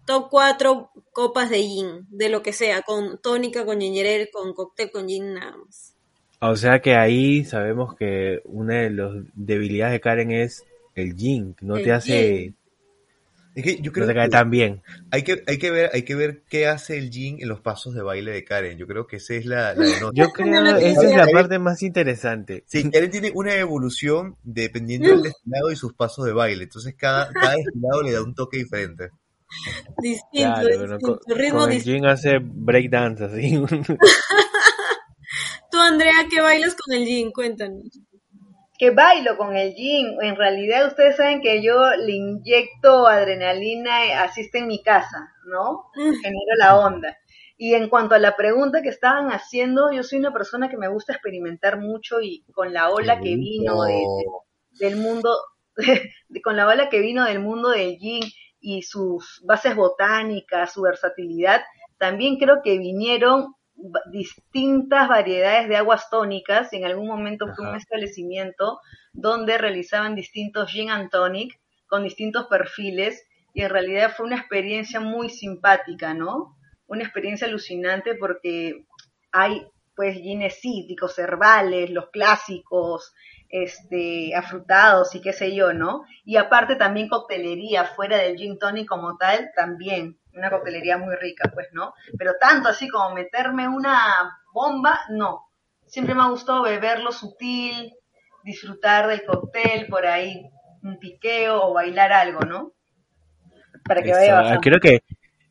top 0.06 0.28
4 0.30 0.90
copas 1.12 1.50
de 1.50 1.62
gin, 1.62 2.06
de 2.08 2.28
lo 2.28 2.42
que 2.42 2.52
sea, 2.52 2.82
con 2.82 3.20
tónica, 3.20 3.66
con 3.66 3.80
ginger 3.80 4.30
con 4.32 4.54
cóctel, 4.54 4.90
con 4.90 5.08
gin, 5.08 5.34
nada 5.34 5.56
más. 5.56 5.95
O 6.40 6.56
sea 6.56 6.80
que 6.80 6.94
ahí 6.94 7.44
sabemos 7.44 7.96
que 7.96 8.40
una 8.44 8.82
de 8.82 8.90
las 8.90 9.12
debilidades 9.34 9.92
de 9.92 10.00
Karen 10.00 10.30
es 10.30 10.64
el 10.94 11.14
gin, 11.14 11.56
no 11.60 11.76
te 11.76 11.92
hace... 11.92 12.54
Es 13.56 13.64
que 13.64 13.80
yo 13.80 13.90
creo 13.90 14.04
no 14.04 14.12
te 14.12 14.18
cae 14.18 14.28
tan 14.28 14.50
bien. 14.50 14.82
Hay 15.10 15.22
que, 15.22 15.42
hay, 15.46 15.56
que 15.56 15.70
ver, 15.70 15.90
hay 15.94 16.02
que 16.02 16.14
ver 16.14 16.42
qué 16.46 16.66
hace 16.66 16.98
el 16.98 17.08
Jin 17.10 17.40
en 17.40 17.48
los 17.48 17.62
pasos 17.62 17.94
de 17.94 18.02
baile 18.02 18.30
de 18.30 18.44
Karen. 18.44 18.76
Yo 18.76 18.86
creo 18.86 19.06
que 19.06 19.16
esa 19.16 19.32
es 19.32 19.46
la, 19.46 19.72
la 19.74 19.86
Yo 20.12 20.28
creo 20.28 20.76
que 20.76 20.90
esa 20.90 21.08
es 21.08 21.16
la 21.16 21.26
parte 21.28 21.58
más 21.58 21.82
interesante. 21.82 22.64
Sí, 22.66 22.90
Karen 22.90 23.10
tiene 23.10 23.32
una 23.34 23.54
evolución 23.54 24.36
dependiendo 24.42 25.08
del 25.08 25.22
destinado 25.22 25.70
y 25.70 25.76
sus 25.76 25.94
pasos 25.94 26.26
de 26.26 26.34
baile. 26.34 26.64
Entonces 26.64 26.94
cada, 26.98 27.32
cada 27.32 27.56
destinado 27.56 28.02
le 28.02 28.12
da 28.12 28.22
un 28.22 28.34
toque 28.34 28.58
diferente. 28.58 29.08
Distinto, 30.02 30.60
distinto. 30.60 31.20
ritmo 31.28 31.60
con 31.60 31.72
el 31.72 31.80
Jin 31.80 32.04
hace 32.04 32.38
breakdance 32.38 33.24
así. 33.24 33.58
Tú, 35.76 35.82
Andrea, 35.82 36.26
¿qué 36.30 36.40
bailas 36.40 36.74
con 36.74 36.94
el 36.94 37.04
Jin? 37.04 37.32
Cuéntanos 37.32 38.00
que 38.78 38.90
bailo 38.90 39.36
con 39.36 39.56
el 39.56 39.74
gym. 39.74 40.20
En 40.22 40.36
realidad 40.36 40.86
ustedes 40.86 41.16
saben 41.16 41.42
que 41.42 41.62
yo 41.62 41.90
le 41.96 42.12
inyecto 42.12 43.06
adrenalina, 43.06 44.22
asiste 44.22 44.58
en 44.58 44.68
mi 44.68 44.82
casa, 44.82 45.32
¿no? 45.46 45.90
Mm. 45.94 46.12
Genero 46.22 46.54
la 46.58 46.78
onda. 46.78 47.16
Y 47.58 47.74
en 47.74 47.90
cuanto 47.90 48.14
a 48.14 48.18
la 48.18 48.36
pregunta 48.36 48.80
que 48.80 48.88
estaban 48.88 49.28
haciendo, 49.28 49.92
yo 49.92 50.02
soy 50.02 50.18
una 50.18 50.32
persona 50.32 50.70
que 50.70 50.78
me 50.78 50.88
gusta 50.88 51.12
experimentar 51.12 51.78
mucho 51.78 52.22
y 52.22 52.44
con 52.52 52.72
la 52.72 52.90
ola 52.90 53.20
que 53.20 53.36
vino 53.36 53.82
del 54.78 54.96
mundo, 54.96 55.30
con 56.42 56.56
la 56.56 56.66
ola 56.66 56.88
que 56.88 57.00
vino 57.00 57.24
del 57.24 57.40
mundo 57.40 57.68
del 57.68 57.98
gym 57.98 58.22
y 58.60 58.82
sus 58.82 59.42
bases 59.44 59.76
botánicas, 59.76 60.72
su 60.72 60.80
versatilidad, 60.80 61.62
también 61.98 62.38
creo 62.38 62.60
que 62.62 62.78
vinieron 62.78 63.55
distintas 64.10 65.08
variedades 65.08 65.68
de 65.68 65.76
aguas 65.76 66.08
tónicas 66.10 66.72
y 66.72 66.76
en 66.76 66.84
algún 66.84 67.06
momento 67.06 67.46
fue 67.54 67.68
un 67.68 67.76
establecimiento 67.76 68.80
donde 69.12 69.58
realizaban 69.58 70.14
distintos 70.14 70.70
gin 70.70 70.90
and 70.90 71.10
tonic 71.10 71.60
con 71.86 72.02
distintos 72.02 72.46
perfiles 72.46 73.26
y 73.52 73.62
en 73.62 73.70
realidad 73.70 74.12
fue 74.16 74.26
una 74.26 74.36
experiencia 74.36 75.00
muy 75.00 75.30
simpática, 75.30 76.14
¿no? 76.14 76.56
Una 76.86 77.02
experiencia 77.02 77.46
alucinante 77.46 78.14
porque 78.14 78.86
hay 79.32 79.66
pues 79.94 80.14
gines 80.16 80.60
cítricos, 80.60 81.18
herbales, 81.18 81.90
los 81.90 82.10
clásicos, 82.10 83.14
este, 83.48 84.34
afrutados 84.34 85.14
y 85.14 85.20
qué 85.20 85.32
sé 85.32 85.54
yo, 85.54 85.72
¿no? 85.72 86.04
Y 86.24 86.36
aparte 86.36 86.76
también 86.76 87.08
coctelería 87.08 87.84
fuera 87.84 88.18
del 88.18 88.36
gin 88.36 88.58
tonic 88.58 88.88
como 88.88 89.16
tal, 89.16 89.50
también 89.54 90.18
una 90.34 90.50
coctelería 90.50 90.98
muy 90.98 91.14
rica, 91.16 91.50
pues, 91.54 91.68
¿no? 91.72 91.94
Pero 92.18 92.34
tanto 92.40 92.68
así 92.68 92.88
como 92.88 93.14
meterme 93.14 93.68
una 93.68 94.38
bomba, 94.52 95.00
no. 95.10 95.48
Siempre 95.86 96.14
me 96.14 96.22
ha 96.22 96.28
gustado 96.28 96.62
beberlo 96.62 97.12
sutil, 97.12 97.94
disfrutar 98.44 99.06
del 99.06 99.24
cóctel 99.24 99.86
por 99.86 100.06
ahí, 100.06 100.48
un 100.82 100.98
piqueo 100.98 101.62
o 101.62 101.74
bailar 101.74 102.12
algo, 102.12 102.40
¿no? 102.40 102.72
Para 103.84 104.02
que 104.02 104.12
vaya 104.12 104.58
Creo 104.60 104.80
que 104.80 105.02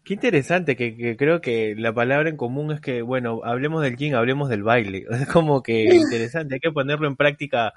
Qué 0.05 0.13
interesante, 0.13 0.75
que, 0.75 1.17
creo 1.17 1.41
que 1.41 1.73
la 1.75 1.91
palabra 1.91 2.29
en 2.29 2.37
común 2.37 2.71
es 2.71 2.79
que, 2.79 3.01
bueno, 3.01 3.41
hablemos 3.43 3.81
del 3.81 3.97
gin, 3.97 4.13
hablemos 4.13 4.49
del 4.49 4.61
baile. 4.61 5.03
Es 5.11 5.27
como 5.27 5.63
que 5.63 5.95
interesante, 5.95 6.55
hay 6.55 6.59
que 6.59 6.71
ponerlo 6.71 7.07
en 7.07 7.15
práctica. 7.15 7.73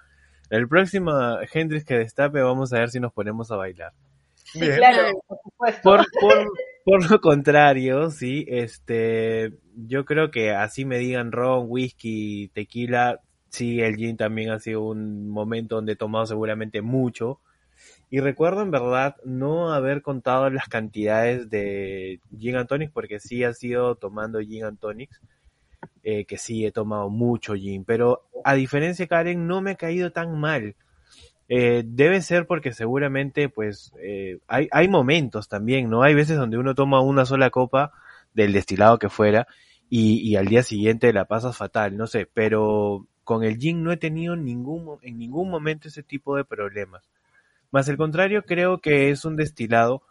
El 0.51 0.69
próximo 0.69 1.11
Hendrix 1.53 1.87
que 1.87 1.97
destape, 1.99 2.43
vamos 2.43 2.73
a 2.73 2.81
ver 2.81 2.91
si 2.91 3.01
nos 3.01 3.15
ponemos 3.15 3.51
a 3.51 3.57
bailar. 3.57 3.93
Sí, 4.45 4.61
claro, 4.61 5.23
por 5.27 5.39
supuesto. 5.43 5.81
Por, 5.83 6.07
por, 6.21 6.47
por, 6.85 7.11
lo 7.11 7.21
contrario, 7.23 8.11
sí, 8.11 8.45
este, 8.47 9.55
yo 9.75 10.05
creo 10.05 10.31
que 10.31 10.51
así 10.51 10.85
me 10.85 10.99
digan 10.99 11.33
ron, 11.33 11.65
whisky, 11.69 12.49
tequila, 12.49 13.21
sí, 13.49 13.81
el 13.81 13.97
gin 13.97 14.19
también 14.19 14.51
ha 14.51 14.59
sido 14.59 14.83
un 14.83 15.31
momento 15.31 15.77
donde 15.77 15.93
he 15.93 15.97
tomado 15.97 16.27
seguramente 16.27 16.83
mucho 16.83 17.41
y 18.11 18.21
recuerdo 18.21 18.63
en 18.63 18.71
verdad 18.71 19.17
no 19.25 19.73
haber 19.73 20.03
contado 20.03 20.49
las 20.51 20.69
cantidades 20.69 21.51
de 21.51 22.21
Gin 22.39 22.57
and 22.57 22.69
Tonics 22.69 22.93
porque 22.93 23.21
sí 23.21 23.45
ha 23.45 23.53
sido 23.53 23.97
tomando 23.97 24.41
Gin 24.41 24.65
and 24.65 24.79
Tonics, 24.79 25.21
eh, 26.03 26.25
que 26.25 26.39
sí 26.39 26.65
he 26.65 26.73
tomado 26.73 27.11
mucho 27.11 27.55
gin, 27.55 27.85
pero 27.85 28.23
a 28.45 28.55
diferencia 28.55 29.05
de 29.05 29.09
Karen 29.09 29.47
no 29.47 29.61
me 29.61 29.73
ha 29.73 29.75
caído 29.77 30.11
tan 30.11 30.39
mal. 30.39 30.75
Eh, 31.51 31.83
debe 31.87 32.21
ser 32.21 32.47
porque 32.47 32.73
seguramente 32.73 33.49
pues 33.49 33.93
eh, 34.03 34.39
hay, 34.49 34.69
hay 34.71 34.89
momentos 34.89 35.49
también, 35.49 35.89
¿no? 35.89 36.03
Hay 36.03 36.15
veces 36.15 36.37
donde 36.37 36.59
uno 36.59 36.75
toma 36.75 37.01
una 37.01 37.25
sola 37.25 37.51
copa 37.51 37.93
del 38.35 38.53
destilado 38.53 38.99
que 38.99 39.09
fuera 39.09 39.47
y, 39.91 40.37
al 40.37 40.47
día 40.47 40.63
siguiente 40.63 41.13
la 41.13 41.25
pasas 41.25 41.57
fatal, 41.57 41.97
no 41.97 42.07
sé, 42.07 42.27
pero 42.33 43.07
con 43.25 43.43
el 43.45 43.59
gin 43.59 43.83
no 43.83 43.93
he 43.93 43.97
tenido 43.97 44.37
ningún, 44.37 44.99
en 45.03 45.19
ningún 45.19 45.51
momento 45.51 45.89
ese 45.89 46.03
tipo 46.03 46.37
de 46.37 46.45
problemas. 46.45 47.03
Más 47.71 47.89
el 47.89 47.97
contrario, 47.97 48.45
creo 48.45 48.79
que 48.79 49.11
es 49.11 49.25
un 49.25 49.37
destilado 49.37 50.03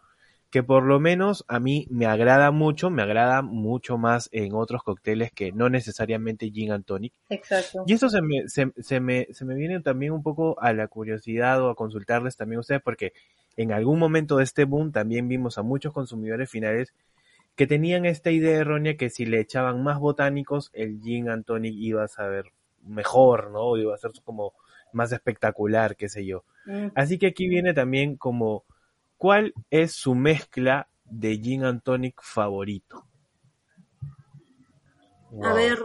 que 0.50 0.62
por 0.62 0.84
lo 0.84 0.98
menos 0.98 1.44
a 1.48 1.60
mí 1.60 1.86
me 1.90 2.06
agrada 2.06 2.50
mucho, 2.50 2.88
me 2.88 3.02
agrada 3.02 3.42
mucho 3.42 3.98
más 3.98 4.30
en 4.32 4.54
otros 4.54 4.82
cócteles 4.82 5.30
que 5.32 5.52
no 5.52 5.68
necesariamente 5.68 6.50
gin 6.50 6.72
and 6.72 6.86
tonic. 6.86 7.12
Exacto. 7.28 7.84
Y 7.86 7.92
eso 7.92 8.08
se 8.08 8.22
me, 8.22 8.48
se, 8.48 8.72
se, 8.78 9.00
me, 9.00 9.26
se 9.32 9.44
me 9.44 9.54
viene 9.54 9.80
también 9.80 10.12
un 10.12 10.22
poco 10.22 10.58
a 10.60 10.72
la 10.72 10.88
curiosidad 10.88 11.62
o 11.62 11.68
a 11.68 11.74
consultarles 11.74 12.36
también 12.36 12.58
a 12.58 12.60
ustedes, 12.60 12.80
porque 12.82 13.12
en 13.56 13.72
algún 13.72 13.98
momento 13.98 14.38
de 14.38 14.44
este 14.44 14.64
boom 14.64 14.90
también 14.90 15.28
vimos 15.28 15.58
a 15.58 15.62
muchos 15.62 15.92
consumidores 15.92 16.48
finales 16.48 16.94
que 17.54 17.66
tenían 17.66 18.06
esta 18.06 18.30
idea 18.30 18.58
errónea 18.58 18.96
que 18.96 19.10
si 19.10 19.26
le 19.26 19.40
echaban 19.40 19.82
más 19.82 19.98
botánicos, 19.98 20.70
el 20.72 21.00
gin 21.02 21.28
and 21.28 21.44
tonic 21.44 21.74
iba 21.74 22.04
a 22.04 22.08
saber 22.08 22.52
mejor, 22.86 23.50
¿no? 23.50 23.76
Iba 23.76 23.94
a 23.94 23.98
ser 23.98 24.12
como 24.24 24.54
más 24.92 25.12
espectacular, 25.12 25.96
qué 25.96 26.08
sé 26.08 26.24
yo. 26.26 26.44
Mm. 26.66 26.88
Así 26.94 27.18
que 27.18 27.28
aquí 27.28 27.48
viene 27.48 27.74
también 27.74 28.16
como, 28.16 28.64
¿cuál 29.16 29.54
es 29.70 29.92
su 29.92 30.14
mezcla 30.14 30.88
de 31.04 31.38
gin 31.38 31.64
and 31.64 31.82
tonic 31.82 32.20
favorito? 32.22 33.06
A 35.42 35.52
ver, 35.52 35.78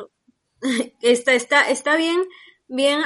está, 1.01 1.33
está, 1.33 1.69
está 1.69 1.95
bien, 1.95 2.23
bien, 2.67 3.01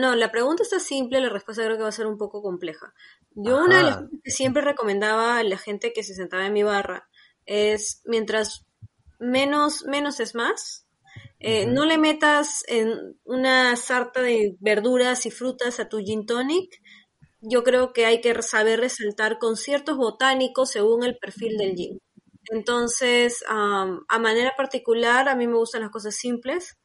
no, 0.00 0.14
la 0.16 0.30
pregunta 0.30 0.62
está 0.62 0.80
simple, 0.80 1.20
la 1.20 1.28
respuesta 1.28 1.64
creo 1.64 1.76
que 1.76 1.82
va 1.82 1.88
a 1.88 1.92
ser 1.92 2.06
un 2.06 2.18
poco 2.18 2.42
compleja. 2.42 2.94
Yo 3.34 3.62
una 3.62 3.78
de 3.78 3.82
las 3.84 3.96
cosas 3.96 4.20
que 4.24 4.30
siempre 4.30 4.62
recomendaba 4.62 5.38
a 5.38 5.44
la 5.44 5.58
gente 5.58 5.92
que 5.92 6.02
se 6.02 6.14
sentaba 6.14 6.46
en 6.46 6.52
mi 6.52 6.62
barra 6.62 7.08
es, 7.46 8.02
mientras 8.04 8.66
menos, 9.18 9.84
menos 9.84 10.20
es 10.20 10.34
más, 10.34 10.87
eh, 11.40 11.66
no 11.66 11.86
le 11.86 11.98
metas 11.98 12.64
en 12.66 13.16
una 13.24 13.76
sarta 13.76 14.22
de 14.22 14.56
verduras 14.60 15.24
y 15.26 15.30
frutas 15.30 15.78
a 15.78 15.88
tu 15.88 15.98
gin 15.98 16.26
tonic. 16.26 16.80
Yo 17.40 17.62
creo 17.62 17.92
que 17.92 18.06
hay 18.06 18.20
que 18.20 18.42
saber 18.42 18.80
resaltar 18.80 19.38
con 19.38 19.56
ciertos 19.56 19.96
botánicos 19.96 20.70
según 20.70 21.04
el 21.04 21.16
perfil 21.18 21.56
del 21.56 21.74
gin. 21.76 21.98
Entonces, 22.50 23.44
a 23.48 24.18
manera 24.18 24.54
particular, 24.56 25.28
a 25.28 25.36
mí 25.36 25.46
me 25.46 25.56
gustan 25.56 25.82
las 25.82 25.90
cosas 25.90 26.16
simples. 26.16 26.76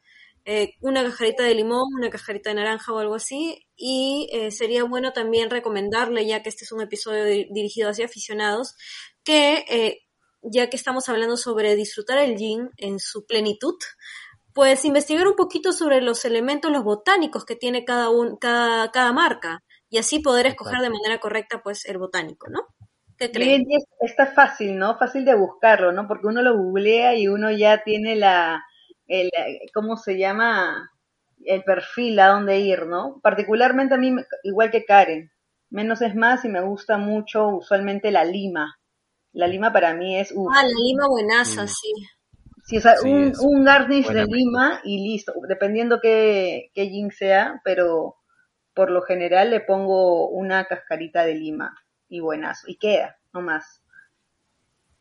Eh, 0.44 0.74
una 0.80 1.02
cajarita 1.02 1.42
de 1.42 1.54
limón, 1.54 1.88
una 1.96 2.10
cajarita 2.10 2.50
de 2.50 2.56
naranja 2.56 2.92
o 2.92 2.98
algo 2.98 3.14
así. 3.14 3.66
Y 3.76 4.28
eh, 4.32 4.50
sería 4.50 4.84
bueno 4.84 5.12
también 5.12 5.50
recomendarle, 5.50 6.26
ya 6.26 6.42
que 6.42 6.50
este 6.50 6.64
es 6.64 6.72
un 6.72 6.82
episodio 6.82 7.24
dirigido 7.24 7.90
hacia 7.90 8.04
aficionados, 8.04 8.76
que 9.24 9.64
ya 10.42 10.68
que 10.68 10.76
estamos 10.76 11.08
hablando 11.08 11.36
sobre 11.36 11.74
disfrutar 11.74 12.18
el 12.18 12.36
gin 12.36 12.70
en 12.76 12.98
su 12.98 13.24
plenitud, 13.26 13.76
pues 14.54 14.84
investigar 14.84 15.26
un 15.26 15.34
poquito 15.34 15.72
sobre 15.72 16.00
los 16.00 16.24
elementos, 16.24 16.70
los 16.70 16.84
botánicos 16.84 17.44
que 17.44 17.56
tiene 17.56 17.84
cada, 17.84 18.08
un, 18.08 18.36
cada, 18.36 18.90
cada 18.92 19.12
marca 19.12 19.62
y 19.90 19.98
así 19.98 20.20
poder 20.20 20.46
escoger 20.46 20.80
de 20.80 20.90
manera 20.90 21.18
correcta 21.20 21.60
pues 21.62 21.84
el 21.86 21.98
botánico, 21.98 22.48
¿no? 22.48 22.60
¿Qué 23.18 23.30
creen? 23.30 23.64
está 24.00 24.26
fácil, 24.26 24.76
¿no? 24.78 24.96
Fácil 24.96 25.24
de 25.24 25.34
buscarlo, 25.34 25.92
¿no? 25.92 26.06
Porque 26.08 26.26
uno 26.26 26.42
lo 26.42 26.56
googlea 26.56 27.16
y 27.16 27.28
uno 27.28 27.50
ya 27.50 27.82
tiene 27.82 28.16
la, 28.16 28.64
el, 29.06 29.30
¿cómo 29.72 29.96
se 29.96 30.18
llama? 30.18 30.90
El 31.44 31.62
perfil 31.62 32.18
a 32.20 32.28
dónde 32.28 32.58
ir, 32.60 32.86
¿no? 32.86 33.20
Particularmente 33.22 33.94
a 33.94 33.98
mí, 33.98 34.14
igual 34.44 34.70
que 34.70 34.84
Karen, 34.84 35.30
menos 35.70 36.00
es 36.02 36.14
más 36.14 36.44
y 36.44 36.48
me 36.48 36.60
gusta 36.60 36.96
mucho 36.96 37.48
usualmente 37.48 38.10
la 38.10 38.24
lima. 38.24 38.78
La 39.32 39.48
lima 39.48 39.72
para 39.72 39.94
mí 39.94 40.18
es... 40.18 40.32
ah, 40.32 40.62
la 40.62 40.68
lima 40.68 41.08
buenaza, 41.08 41.64
mm. 41.64 41.68
sí. 41.68 41.92
Sí, 42.64 42.78
o 42.78 42.80
sea, 42.80 42.94
un, 43.04 43.64
garnish 43.64 44.08
de 44.08 44.24
lima 44.24 44.80
y 44.84 45.06
listo, 45.06 45.34
dependiendo 45.46 46.00
qué, 46.00 46.70
qué 46.74 46.86
gin 46.88 47.10
sea, 47.10 47.60
pero 47.62 48.16
por 48.72 48.90
lo 48.90 49.02
general 49.02 49.50
le 49.50 49.60
pongo 49.60 50.28
una 50.30 50.64
cascarita 50.64 51.26
de 51.26 51.34
lima 51.34 51.76
y 52.08 52.20
buenazo, 52.20 52.66
y 52.68 52.76
queda, 52.76 53.18
no 53.34 53.42
más. 53.42 53.82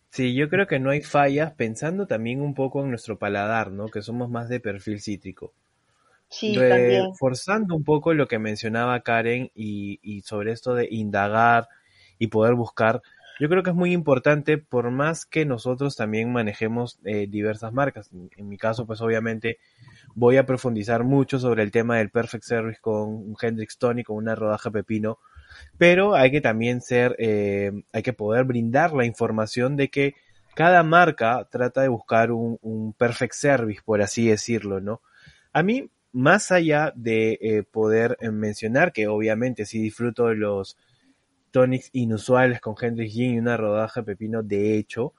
Sí, 0.10 0.36
yo 0.36 0.50
creo 0.50 0.68
que 0.68 0.80
no 0.80 0.90
hay 0.90 1.02
fallas, 1.02 1.54
pensando 1.54 2.06
también 2.06 2.42
un 2.42 2.54
poco 2.54 2.82
en 2.82 2.90
nuestro 2.90 3.18
paladar, 3.18 3.72
¿no? 3.72 3.88
Que 3.88 4.02
somos 4.02 4.30
más 4.30 4.50
de 4.50 4.60
perfil 4.60 5.02
cítrico. 5.02 5.54
Sí, 6.28 6.54
también. 6.54 7.16
Forzando 7.16 7.76
un 7.76 7.84
poco 7.86 8.14
lo 8.14 8.28
que 8.28 8.40
mencionaba 8.40 9.00
Karen 9.00 9.52
y, 9.56 10.00
y 10.04 10.22
sobre 10.22 10.52
esto 10.52 10.76
de 10.76 10.88
indagar 10.92 11.70
y 12.20 12.28
poder 12.28 12.56
buscar, 12.56 13.02
yo 13.40 13.50
creo 13.50 13.64
que 13.64 13.72
es 13.72 13.76
muy 13.76 13.92
importante, 13.92 14.58
por 14.58 14.92
más 14.92 15.26
que 15.26 15.46
nosotros 15.46 15.96
también 15.96 16.32
manejemos 16.32 17.00
eh, 17.04 17.28
diversas 17.28 17.74
marcas. 17.74 18.10
En, 18.38 18.48
mi 18.48 18.58
caso, 18.58 18.86
pues 18.86 19.02
obviamente 19.02 19.58
voy 20.14 20.38
a 20.38 20.46
profundizar 20.46 21.04
mucho 21.04 21.40
sobre 21.40 21.64
el 21.64 21.72
tema 21.72 21.98
del 21.98 22.10
Perfect 22.10 22.44
Service 22.44 22.80
con 22.80 23.10
un 23.10 23.36
Hendrix 23.42 23.78
Tony, 23.78 24.04
con 24.04 24.18
una 24.18 24.36
rodaja 24.36 24.70
pepino, 24.70 25.18
pero 25.78 26.16
hay 26.16 26.32
que 26.32 26.42
también 26.42 26.82
ser, 26.82 27.16
eh, 27.18 27.72
hay 27.92 28.04
que 28.04 28.14
poder 28.14 28.44
brindar 28.44 28.94
la 28.94 29.06
información 29.06 29.76
de 29.76 29.90
que 29.90 30.16
cada 30.56 30.84
marca 30.84 31.48
trata 31.50 31.82
de 31.82 31.88
buscar 31.88 32.32
un, 32.32 32.94
perfect 32.98 33.34
service, 33.34 33.82
por 33.84 34.02
así 34.04 34.28
decirlo, 34.28 34.80
¿no? 34.80 35.02
A 35.52 35.64
mí, 35.64 35.90
más 36.12 36.52
allá 36.52 36.94
de 36.96 37.40
eh, 37.42 37.64
poder 37.64 38.18
mencionar 38.22 38.94
que 38.94 39.08
obviamente 39.08 39.66
sí 39.66 39.82
disfruto 39.82 40.28
de 40.28 40.36
los 40.36 40.78
tonics 41.54 41.92
inusuales 41.94 42.60
con 42.60 42.76
Hendrix 42.82 43.14
Gin 43.14 43.36
y 43.36 43.40
una 43.40 43.56
rodaja 43.56 44.02
de 44.02 44.08
pepino 44.08 44.42
de 44.42 44.76
hecho. 44.78 45.14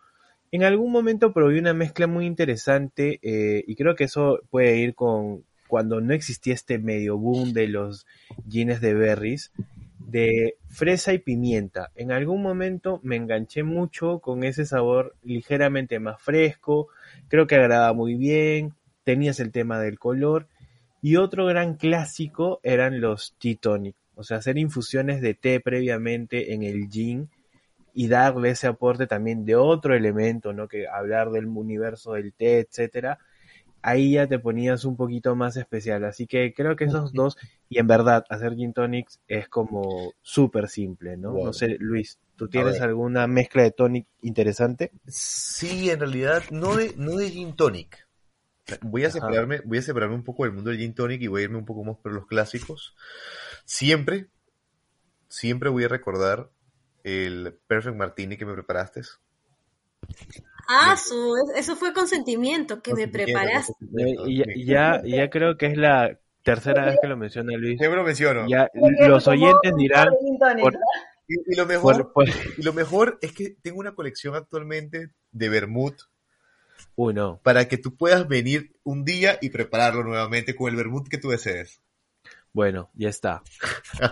En 0.50 0.64
algún 0.64 0.92
momento 0.92 1.32
probé 1.32 1.58
una 1.60 1.74
mezcla 1.74 2.06
muy 2.06 2.26
interesante 2.26 3.20
eh, 3.22 3.64
y 3.66 3.76
creo 3.76 3.94
que 3.94 4.04
eso 4.04 4.40
puede 4.50 4.76
ir 4.76 4.94
con 4.94 5.44
cuando 5.68 6.00
no 6.00 6.12
existía 6.12 6.52
este 6.52 6.78
medio 6.78 7.16
boom 7.16 7.52
de 7.52 7.68
los 7.68 8.06
gines 8.48 8.80
de 8.80 8.94
berries, 8.94 9.52
de 9.98 10.56
fresa 10.68 11.12
y 11.12 11.18
pimienta. 11.18 11.90
En 11.94 12.12
algún 12.12 12.42
momento 12.42 13.00
me 13.02 13.16
enganché 13.16 13.62
mucho 13.62 14.18
con 14.18 14.44
ese 14.44 14.66
sabor 14.66 15.14
ligeramente 15.22 16.00
más 16.00 16.20
fresco, 16.20 16.88
creo 17.28 17.46
que 17.46 17.54
agradaba 17.54 17.92
muy 17.92 18.14
bien, 18.16 18.74
tenías 19.04 19.38
el 19.38 19.52
tema 19.52 19.78
del 19.78 19.98
color 20.00 20.48
y 21.00 21.16
otro 21.16 21.46
gran 21.46 21.74
clásico 21.74 22.60
eran 22.64 23.00
los 23.00 23.34
tea 23.38 23.56
tonic 23.60 23.96
o 24.16 24.24
sea, 24.24 24.38
hacer 24.38 24.58
infusiones 24.58 25.20
de 25.20 25.34
té 25.34 25.60
previamente 25.60 26.54
en 26.54 26.62
el 26.62 26.88
gin 26.88 27.30
y 27.92 28.08
darle 28.08 28.50
ese 28.50 28.66
aporte 28.66 29.06
también 29.06 29.44
de 29.44 29.54
otro 29.56 29.94
elemento, 29.94 30.52
¿no? 30.52 30.68
Que 30.68 30.88
hablar 30.88 31.30
del 31.30 31.46
universo 31.46 32.14
del 32.14 32.32
té, 32.32 32.58
etcétera, 32.58 33.18
ahí 33.84 34.12
ya 34.12 34.26
te 34.26 34.38
ponías 34.38 34.84
un 34.84 34.96
poquito 34.96 35.36
más 35.36 35.56
especial. 35.56 36.04
Así 36.04 36.26
que 36.26 36.52
creo 36.54 36.74
que 36.74 36.84
esos 36.84 37.12
dos, 37.12 37.36
y 37.68 37.78
en 37.78 37.86
verdad, 37.86 38.24
hacer 38.30 38.54
gin 38.54 38.72
tonics 38.72 39.20
es 39.28 39.48
como 39.48 40.12
súper 40.22 40.68
simple, 40.68 41.16
¿no? 41.16 41.32
No 41.34 41.52
sé, 41.52 41.76
Luis, 41.78 42.18
¿tú 42.36 42.48
tienes 42.48 42.80
alguna 42.80 43.26
mezcla 43.26 43.62
de 43.62 43.70
tonic 43.70 44.06
interesante? 44.22 44.90
Sí, 45.06 45.90
en 45.90 46.00
realidad, 46.00 46.42
no 46.50 46.76
de, 46.76 46.94
no 46.96 47.16
de 47.16 47.30
gin 47.30 47.54
tonic. 47.54 48.08
Voy 48.80 49.04
a 49.04 49.10
separarme, 49.10 49.60
voy 49.64 49.78
a 49.78 49.82
separarme 49.82 50.14
un 50.14 50.24
poco 50.24 50.44
del 50.44 50.54
mundo 50.54 50.70
del 50.70 50.80
gin 50.80 50.94
tonic 50.94 51.20
y 51.20 51.26
voy 51.26 51.42
a 51.42 51.44
irme 51.44 51.58
un 51.58 51.66
poco 51.66 51.84
más 51.84 51.98
por 51.98 52.12
los 52.12 52.26
clásicos. 52.26 52.96
Siempre, 53.64 54.28
siempre 55.28 55.68
voy 55.68 55.84
a 55.84 55.88
recordar 55.88 56.50
el 57.02 57.58
Perfect 57.66 57.96
Martini 57.96 58.36
que 58.36 58.46
me 58.46 58.54
preparaste. 58.54 59.02
Ah, 60.68 60.96
su, 60.96 61.34
eso 61.56 61.76
fue 61.76 61.92
consentimiento 61.92 62.82
que 62.82 62.94
me 62.94 63.08
preparaste. 63.08 63.74
Ya, 64.56 65.02
ya, 65.04 65.30
creo 65.30 65.56
que 65.56 65.66
es 65.66 65.76
la 65.76 66.18
tercera 66.42 66.86
vez 66.86 66.98
que 67.00 67.08
lo 67.08 67.16
menciona 67.16 67.56
Luis. 67.56 67.78
Siempre 67.78 67.98
lo 67.98 68.04
menciono. 68.04 68.46
Ya, 68.48 68.68
los 68.74 69.26
oyentes 69.28 69.72
dirán. 69.76 70.08
y, 71.26 71.56
lo 71.56 71.66
mejor, 71.66 72.12
y 72.56 72.62
lo 72.62 72.72
mejor 72.72 73.18
es 73.20 73.32
que 73.32 73.56
tengo 73.62 73.80
una 73.80 73.94
colección 73.94 74.34
actualmente 74.34 75.10
de 75.32 75.48
vermut. 75.48 75.94
Uno. 76.96 77.40
Para 77.42 77.68
que 77.68 77.76
tú 77.76 77.96
puedas 77.96 78.26
venir 78.28 78.76
un 78.84 79.04
día 79.04 79.38
y 79.40 79.50
prepararlo 79.50 80.04
nuevamente 80.04 80.54
con 80.54 80.70
el 80.70 80.76
vermut 80.76 81.08
que 81.08 81.18
tú 81.18 81.28
desees. 81.28 81.80
Bueno, 82.54 82.88
ya 82.94 83.10
está. 83.10 83.42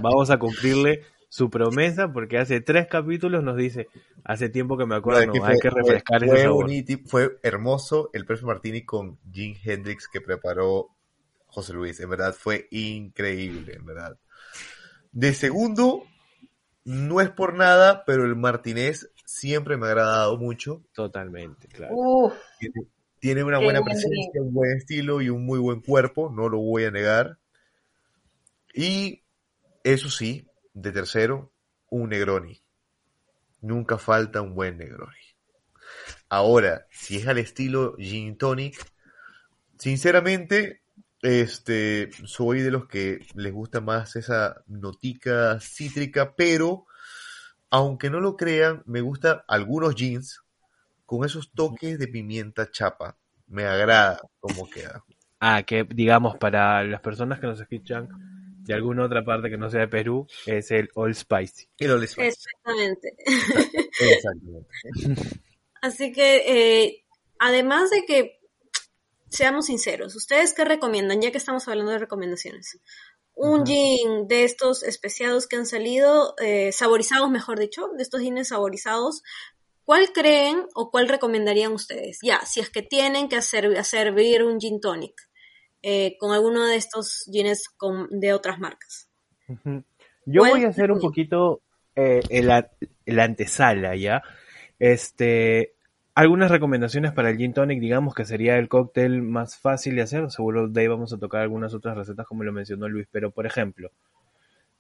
Vamos 0.03 0.31
a 0.31 0.39
cumplirle 0.39 1.05
su 1.29 1.49
promesa 1.49 2.13
porque 2.13 2.37
hace 2.37 2.61
tres 2.61 2.89
capítulos 2.89 3.43
nos 3.43 3.57
dice, 3.57 3.89
hace 4.25 4.51
tiempo 4.51 4.77
que 4.77 4.85
me 4.85 4.97
acuerdo, 4.97 5.33
hay 5.45 5.59
que 5.59 5.71
refrescar 5.71 6.23
ese 6.25 6.43
sabor. 6.43 6.69
fue 7.07 7.39
hermoso 7.43 8.11
el 8.13 8.27
Perfect 8.27 8.47
Martini 8.47 8.85
con 8.85 9.19
Jim 9.33 9.57
Hendrix 9.65 10.09
que 10.09 10.21
preparó 10.21 10.89
José 11.47 11.73
Luis, 11.73 12.01
en 12.01 12.11
verdad 12.11 12.35
fue 12.35 12.67
increíble, 12.71 13.75
en 13.77 13.87
verdad. 13.87 14.19
De 15.13 15.33
segundo, 15.35 16.03
no 16.85 17.21
es 17.21 17.31
por 17.31 17.55
nada, 17.55 18.05
pero 18.05 18.25
el 18.25 18.35
Martínez 18.35 19.11
siempre 19.25 19.77
me 19.77 19.87
ha 19.87 19.91
agradado 19.91 20.37
mucho. 20.37 20.83
Totalmente, 20.93 21.69
claro. 21.69 22.33
tiene, 23.21 23.45
una 23.45 23.59
buena 23.59 23.83
presencia, 23.83 24.43
un 24.43 24.53
buen 24.53 24.77
estilo 24.77 25.23
y 25.23 25.29
un 25.29 25.47
muy 25.47 25.61
buen 25.61 25.81
cuerpo, 25.81 26.31
no 26.35 26.49
lo 26.49 26.59
voy 26.59 26.85
a 26.85 26.91
negar. 26.91 27.39
Y 28.73 29.23
eso 29.85 30.11
sí, 30.11 30.47
de 30.73 30.93
tercero, 30.93 31.53
un 31.91 32.11
Negroni. 32.11 32.63
Nunca 33.61 33.99
falta 33.99 34.41
un 34.41 34.55
buen 34.55 34.79
Negroni. 34.79 35.17
Ahora, 36.29 36.87
si 36.91 37.17
es 37.17 37.27
al 37.27 37.39
estilo 37.39 37.95
Gin 37.99 38.37
Tonic, 38.39 38.85
sinceramente, 39.79 40.83
este, 41.21 42.11
soy 42.25 42.63
de 42.63 42.71
los 42.71 42.87
que 42.87 43.27
les 43.35 43.53
gusta 43.53 43.81
más 43.81 44.17
esa 44.17 44.63
notica 44.67 45.59
cítrica, 45.61 46.35
pero 46.35 46.87
aunque 47.71 48.11
no 48.11 48.21
lo 48.21 48.37
crean, 48.37 48.83
me 48.87 49.01
gustan 49.01 49.43
algunos 49.47 49.95
jeans 49.95 50.41
con 51.07 51.25
esos 51.25 51.53
toques 51.53 51.99
de 51.99 52.09
pimienta 52.09 52.71
chapa. 52.71 53.17
Me 53.47 53.65
agrada 53.65 54.21
cómo 54.41 54.69
queda. 54.69 55.05
Ah, 55.41 55.63
que 55.63 55.85
digamos 55.85 56.37
para 56.37 56.85
las 56.85 57.01
personas 57.01 57.41
que 57.41 57.47
nos 57.47 57.61
escuchan, 57.61 58.09
de 58.65 58.75
alguna 58.75 59.05
otra 59.05 59.25
parte 59.25 59.51
que 59.51 59.57
no 59.57 59.71
sea 59.71 59.81
de 59.81 59.89
Perú, 59.89 60.27
es 60.47 60.71
el 60.71 60.89
Old 60.95 61.15
Spicy. 61.15 61.69
El 61.79 62.07
Spicy. 62.07 62.29
Exactamente. 62.29 63.17
Exactamente. 64.01 64.69
Así 65.83 66.13
que, 66.13 66.37
eh, 66.47 67.05
además 67.39 67.91
de 67.91 68.05
que, 68.07 68.41
seamos 69.31 69.67
sinceros, 69.67 70.15
¿ustedes 70.15 70.55
qué 70.55 70.65
recomiendan? 70.65 71.21
Ya 71.21 71.33
que 71.33 71.39
estamos 71.39 71.67
hablando 71.67 71.91
de 71.91 71.99
recomendaciones. 71.99 72.79
Un 73.35 73.67
gin 73.67 74.29
de 74.29 74.45
estos 74.45 74.83
especiados 74.83 75.49
que 75.49 75.57
han 75.57 75.67
salido, 75.67 76.35
eh, 76.39 76.71
saborizados, 76.71 77.31
mejor 77.31 77.59
dicho, 77.59 77.89
de 77.97 78.03
estos 78.03 78.21
gines 78.21 78.49
saborizados, 78.49 79.23
¿cuál 79.85 80.13
creen 80.13 80.67
o 80.75 80.91
cuál 80.91 81.09
recomendarían 81.09 81.73
ustedes? 81.73 82.19
Ya, 82.23 82.45
si 82.45 82.61
es 82.61 82.71
que 82.71 82.83
tienen 82.83 83.29
que 83.29 83.37
hacer, 83.37 83.85
servir 83.85 84.45
un 84.45 84.61
gin 84.61 84.81
tonic 84.81 85.15
eh, 85.83 86.17
con 86.19 86.33
alguno 86.33 86.67
de 86.67 86.77
estos 86.77 87.25
jeans 87.27 87.65
de 88.11 88.33
otras 88.33 88.59
marcas. 88.59 89.09
Yo 90.25 90.43
voy 90.43 90.65
a 90.65 90.69
hacer 90.69 90.93
un 90.93 91.01
poquito 91.01 91.61
eh, 91.97 92.23
el, 92.31 93.21
antesala, 93.21 93.97
¿ya? 93.97 94.23
Este, 94.79 95.75
algunas 96.15 96.51
recomendaciones 96.51 97.13
para 97.13 97.31
el 97.31 97.37
gin 97.37 97.53
tonic, 97.53 97.81
digamos 97.81 98.15
que 98.15 98.25
sería 98.25 98.59
el 98.59 98.69
cóctel 98.69 99.23
más 99.23 99.57
fácil 99.57 99.97
de 99.97 100.03
hacer. 100.03 100.31
Seguro 100.31 100.69
de 100.69 100.81
ahí 100.81 100.87
vamos 100.87 101.13
a 101.13 101.19
tocar 101.19 101.43
algunas 101.43 101.75
otras 101.75 101.97
recetas 101.97 102.27
como 102.27 102.45
lo 102.45 102.53
mencionó 102.53 102.89
Luis, 102.89 103.09
pero 103.11 103.31
por 103.31 103.47
ejemplo, 103.47 103.91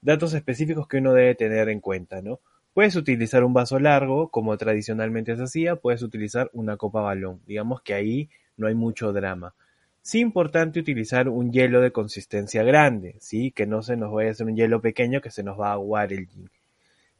datos 0.01 0.35
específicos 0.35 0.87
que 0.87 0.99
uno 0.99 1.13
debe 1.13 1.35
tener 1.35 1.69
en 1.69 1.81
cuenta, 1.81 2.23
¿no? 2.23 2.41
Puedes 2.75 2.97
utilizar 2.97 3.45
un 3.45 3.53
vaso 3.53 3.79
largo, 3.79 4.31
como 4.31 4.57
tradicionalmente 4.57 5.37
se 5.37 5.43
hacía, 5.43 5.77
puedes 5.77 6.03
utilizar 6.03 6.49
una 6.55 6.79
copa 6.79 7.03
balón. 7.03 7.41
Digamos 7.47 7.83
que 7.83 7.93
ahí 7.93 8.31
no 8.57 8.67
hay 8.67 8.75
mucho 8.75 9.13
drama. 9.13 9.55
Sí 10.03 10.19
importante 10.19 10.81
utilizar 10.81 11.29
un 11.29 11.53
hielo 11.53 11.81
de 11.81 11.93
consistencia 11.93 12.65
grande, 12.65 13.17
¿sí? 13.21 13.53
que 13.53 13.67
no 13.67 13.83
se 13.83 13.97
nos 13.97 14.13
vaya 14.13 14.31
a 14.31 14.33
hacer 14.33 14.47
un 14.47 14.57
hielo 14.57 14.81
pequeño 14.81 15.21
que 15.21 15.31
se 15.31 15.45
nos 15.45 15.59
va 15.59 15.69
a 15.69 15.75
aguar 15.75 16.13
el 16.13 16.27
gin. 16.27 16.51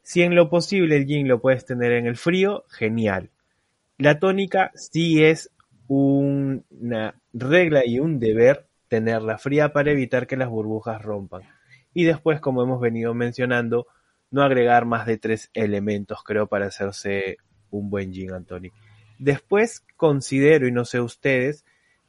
Si 0.01 0.21
en 0.21 0.35
lo 0.35 0.49
posible 0.49 0.97
el 0.97 1.05
gin 1.05 1.29
lo 1.29 1.39
puedes 1.39 1.65
tener 1.65 1.93
en 1.93 2.07
el 2.07 2.17
frío, 2.17 2.65
genial. 2.67 3.29
La 3.97 4.19
tónica 4.19 4.71
sí 4.75 5.23
es 5.23 5.49
una 5.87 7.15
regla 7.31 7.85
y 7.85 7.99
un 7.99 8.19
deber 8.19 8.65
tenerla 8.89 9.37
fría 9.37 9.71
para 9.71 9.91
evitar 9.91 10.27
que 10.27 10.35
las 10.35 10.49
burbujas 10.49 11.01
rompan. 11.01 11.43
Y 11.93 12.03
después, 12.03 12.41
como 12.41 12.63
hemos 12.63 12.81
venido 12.81 13.13
mencionando, 13.13 13.87
no 14.29 14.43
agregar 14.43 14.85
más 14.85 15.05
de 15.05 15.17
tres 15.17 15.49
elementos, 15.53 16.21
creo, 16.23 16.47
para 16.47 16.65
hacerse 16.65 17.37
un 17.71 17.89
buen 17.89 18.11
gin 18.11 18.33
Anthony. 18.33 18.71
Después 19.19 19.85
considero, 19.95 20.67
y 20.67 20.71
no 20.71 20.83
sé 20.83 20.99
ustedes, 20.99 21.63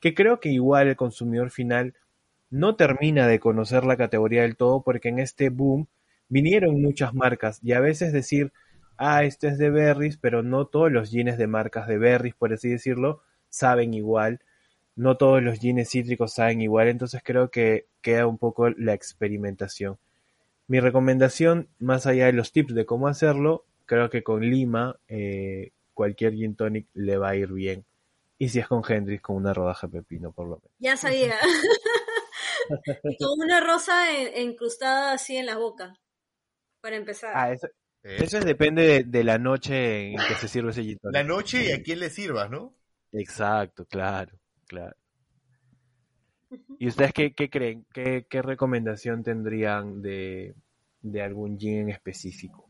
que 0.05 0.13
creo 0.13 0.39
que 0.39 0.51
igual 0.51 0.89
el 0.89 0.97
consumidor 0.97 1.51
final 1.51 1.95
no 2.51 2.77
termina 2.77 3.27
de 3.27 3.41
conocer 3.41 3.87
la 3.87 3.97
categoría 3.97 4.43
del 4.43 4.55
todo 4.55 4.83
porque 4.83 5.09
en 5.09 5.19
este 5.19 5.49
boom 5.49 5.89
vinieron 6.29 6.83
muchas 6.83 7.15
marcas 7.15 7.59
y 7.63 7.73
a 7.73 7.81
veces 7.81 8.13
decir, 8.13 8.53
ah, 8.99 9.25
este 9.25 9.49
es 9.49 9.57
de 9.57 9.71
berries, 9.71 10.19
pero 10.19 10.43
no 10.43 10.67
todos 10.67 10.93
los 10.93 11.11
jeans 11.11 11.39
de 11.39 11.47
marcas 11.47 11.89
de 11.89 11.97
berries, 11.97 12.35
por 12.35 12.53
así 12.53 12.69
decirlo, 12.69 13.23
saben 13.49 13.95
igual, 13.95 14.41
no 14.95 15.17
todos 15.17 15.43
los 15.43 15.59
jeans 15.59 15.89
cítricos 15.89 16.35
saben 16.35 16.61
igual, 16.61 16.89
entonces 16.89 17.23
creo 17.25 17.51
que 17.51 17.87
queda 18.03 18.27
un 18.27 18.37
poco 18.37 18.69
la 18.69 18.93
experimentación. 18.93 19.97
Mi 20.69 20.81
recomendación, 20.81 21.69
más 21.79 22.07
allá 22.07 22.27
de 22.27 22.35
los 22.35 22.53
tips 22.53 22.75
de 22.75 22.85
cómo 22.85 23.09
hacerlo, 23.09 23.65
creo 23.87 24.11
que 24.11 24.23
con 24.23 24.43
Lima 24.43 24.97
eh, 25.09 25.71
cualquier 25.95 26.35
gin 26.35 26.57
tonic 26.57 26.89
le 26.93 27.17
va 27.17 27.31
a 27.31 27.37
ir 27.37 27.55
bien. 27.55 27.87
Y 28.45 28.49
si 28.51 28.59
es 28.59 28.69
con 28.69 28.83
Hendrix, 28.87 29.23
con 29.23 29.37
una 29.37 29.55
rodaja 29.55 29.87
de 29.87 30.03
pepino, 30.03 30.31
por 30.31 30.47
lo 30.47 30.57
menos. 30.57 30.71
Ya 30.79 30.99
sabía. 30.99 31.35
y 33.05 33.17
con 33.17 33.41
una 33.41 33.59
rosa 33.59 33.95
incrustada 34.39 35.15
así 35.15 35.39
en 35.39 35.47
la 35.47 35.57
boca. 35.57 35.95
Para 36.83 36.97
empezar. 36.97 37.33
Ah, 37.35 37.53
eso, 37.53 37.69
eso 38.03 38.41
depende 38.41 39.05
de, 39.05 39.25
la 39.25 39.39
noche 39.39 40.11
en 40.11 40.19
que 40.29 40.35
se 40.35 40.49
sirve 40.49 40.73
ese 40.73 40.83
gin 40.83 40.99
La 41.05 41.25
noche 41.25 41.65
y 41.65 41.73
a 41.73 41.83
quién 41.83 42.01
le 42.01 42.11
sirvas, 42.11 42.51
¿no? 42.51 42.77
Exacto, 43.13 43.87
claro, 43.87 44.39
claro. 44.67 44.95
¿Y 46.79 46.89
ustedes 46.89 47.15
qué, 47.15 47.33
creen? 47.33 47.87
¿Qué, 47.95 48.27
¿Qué, 48.29 48.43
recomendación 48.43 49.23
tendrían 49.23 50.03
de, 50.03 50.55
de 51.01 51.23
algún 51.23 51.59
gin 51.59 51.79
en 51.79 51.89
específico? 51.89 52.64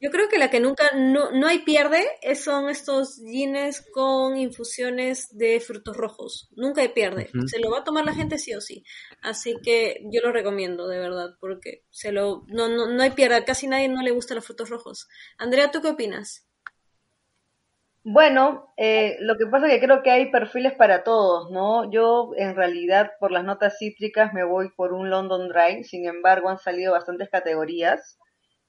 Yo 0.00 0.10
creo 0.10 0.28
que 0.28 0.38
la 0.38 0.50
que 0.50 0.60
nunca, 0.60 0.90
no, 0.94 1.32
no 1.32 1.46
hay 1.46 1.60
pierde, 1.60 2.06
son 2.34 2.68
estos 2.68 3.16
gines 3.16 3.84
con 3.92 4.36
infusiones 4.36 5.36
de 5.36 5.60
frutos 5.60 5.96
rojos. 5.96 6.48
Nunca 6.56 6.82
hay 6.82 6.88
pierde. 6.88 7.30
Se 7.46 7.58
lo 7.58 7.70
va 7.70 7.80
a 7.80 7.84
tomar 7.84 8.04
la 8.04 8.14
gente 8.14 8.38
sí 8.38 8.54
o 8.54 8.60
sí. 8.60 8.84
Así 9.22 9.56
que 9.62 10.00
yo 10.12 10.20
lo 10.22 10.32
recomiendo, 10.32 10.86
de 10.88 10.98
verdad, 10.98 11.30
porque 11.40 11.84
se 11.90 12.12
lo, 12.12 12.44
no, 12.48 12.68
no, 12.68 12.86
no 12.86 13.02
hay 13.02 13.10
pierde. 13.10 13.44
Casi 13.44 13.66
nadie 13.66 13.88
no 13.88 14.02
le 14.02 14.12
gusta 14.12 14.34
los 14.34 14.44
frutos 14.44 14.70
rojos. 14.70 15.08
Andrea, 15.36 15.70
¿tú 15.70 15.82
qué 15.82 15.88
opinas? 15.88 16.48
Bueno, 18.04 18.72
eh, 18.76 19.16
lo 19.20 19.36
que 19.36 19.46
pasa 19.46 19.66
es 19.66 19.74
que 19.74 19.84
creo 19.84 20.02
que 20.02 20.10
hay 20.10 20.30
perfiles 20.30 20.72
para 20.74 21.04
todos, 21.04 21.50
¿no? 21.50 21.90
Yo 21.90 22.30
en 22.36 22.54
realidad 22.54 23.10
por 23.20 23.32
las 23.32 23.44
notas 23.44 23.76
cítricas 23.78 24.32
me 24.32 24.44
voy 24.44 24.70
por 24.70 24.92
un 24.92 25.10
London 25.10 25.48
Dry, 25.48 25.84
sin 25.84 26.06
embargo 26.06 26.48
han 26.48 26.58
salido 26.58 26.92
bastantes 26.92 27.28
categorías 27.28 28.18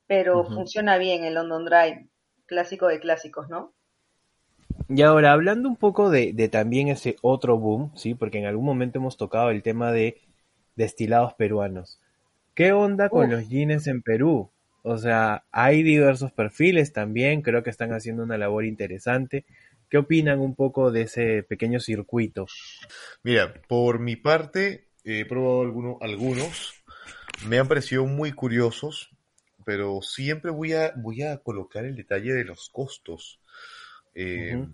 pero 0.10 0.43
funciona 0.43 0.98
bien 0.98 1.24
el 1.24 1.36
London 1.36 1.65
Dry, 1.65 2.10
clásico 2.48 2.88
de 2.88 3.00
clásicos, 3.00 3.48
¿no? 3.48 3.76
Y 4.89 5.04
ahora, 5.04 5.34
hablando 5.34 5.69
un 5.69 5.76
poco 5.76 6.10
de, 6.10 6.34
también 6.52 6.88
ese 6.88 7.15
otro 7.22 7.60
boom, 7.60 7.91
¿sí? 7.95 8.15
Porque 8.15 8.39
en 8.39 8.48
algún 8.48 8.65
momento 8.65 8.98
hemos 8.98 9.17
tocado 9.17 9.52
el 9.52 9.62
tema 9.62 9.91
de 9.91 10.19
destilados 10.76 11.36
peruanos. 11.36 12.02
¿Qué 12.56 12.72
onda 12.72 13.10
con 13.10 13.30
los 13.30 13.50
jeans 13.50 13.86
en 13.86 14.02
Perú? 14.02 14.50
O 14.82 14.98
sea, 14.98 15.43
hay 15.52 15.84
diversos 15.84 16.32
perfiles 16.32 16.91
también, 16.91 17.43
creo 17.43 17.62
que 17.62 17.69
están 17.69 17.93
haciendo 17.93 18.24
una 18.24 18.39
labor 18.39 18.65
interesante. 18.65 19.45
¿Qué 19.89 20.00
opinan 20.00 20.39
un 20.39 20.56
poco 20.56 20.91
de 20.91 21.04
ese 21.04 21.43
pequeño 21.43 21.80
circuito? 21.80 22.48
Mira, 23.22 23.54
por 23.67 24.00
mi 24.00 24.15
parte, 24.15 24.88
he 25.04 25.24
probado 25.26 26.00
algunos, 26.02 26.74
me 27.48 27.60
han 27.60 27.67
parecido 27.67 28.08
muy 28.08 28.32
curiosos, 28.32 29.12
pero 29.70 30.02
siempre 30.02 30.50
voy 30.50 30.74
a, 30.74 30.94
voy 30.96 31.22
a 31.22 31.38
colocar 31.38 31.86
el 31.86 31.96
detalle 31.96 32.34
de 32.34 32.44
los 32.44 32.72
costos. 32.72 33.40
Eh, 34.16 34.66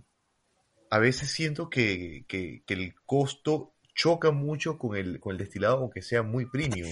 a 0.89 0.99
veces 0.99 1.29
siento 1.31 1.69
que, 1.69 2.23
el 2.65 2.95
costo 3.05 3.73
choca 3.93 4.31
mucho 4.31 4.77
con 4.77 4.95
el, 4.95 5.19
con 5.19 5.33
el 5.33 5.37
destilado, 5.37 5.79
aunque 5.79 6.01
sea 6.01 6.23
muy 6.23 6.45
premium. 6.45 6.89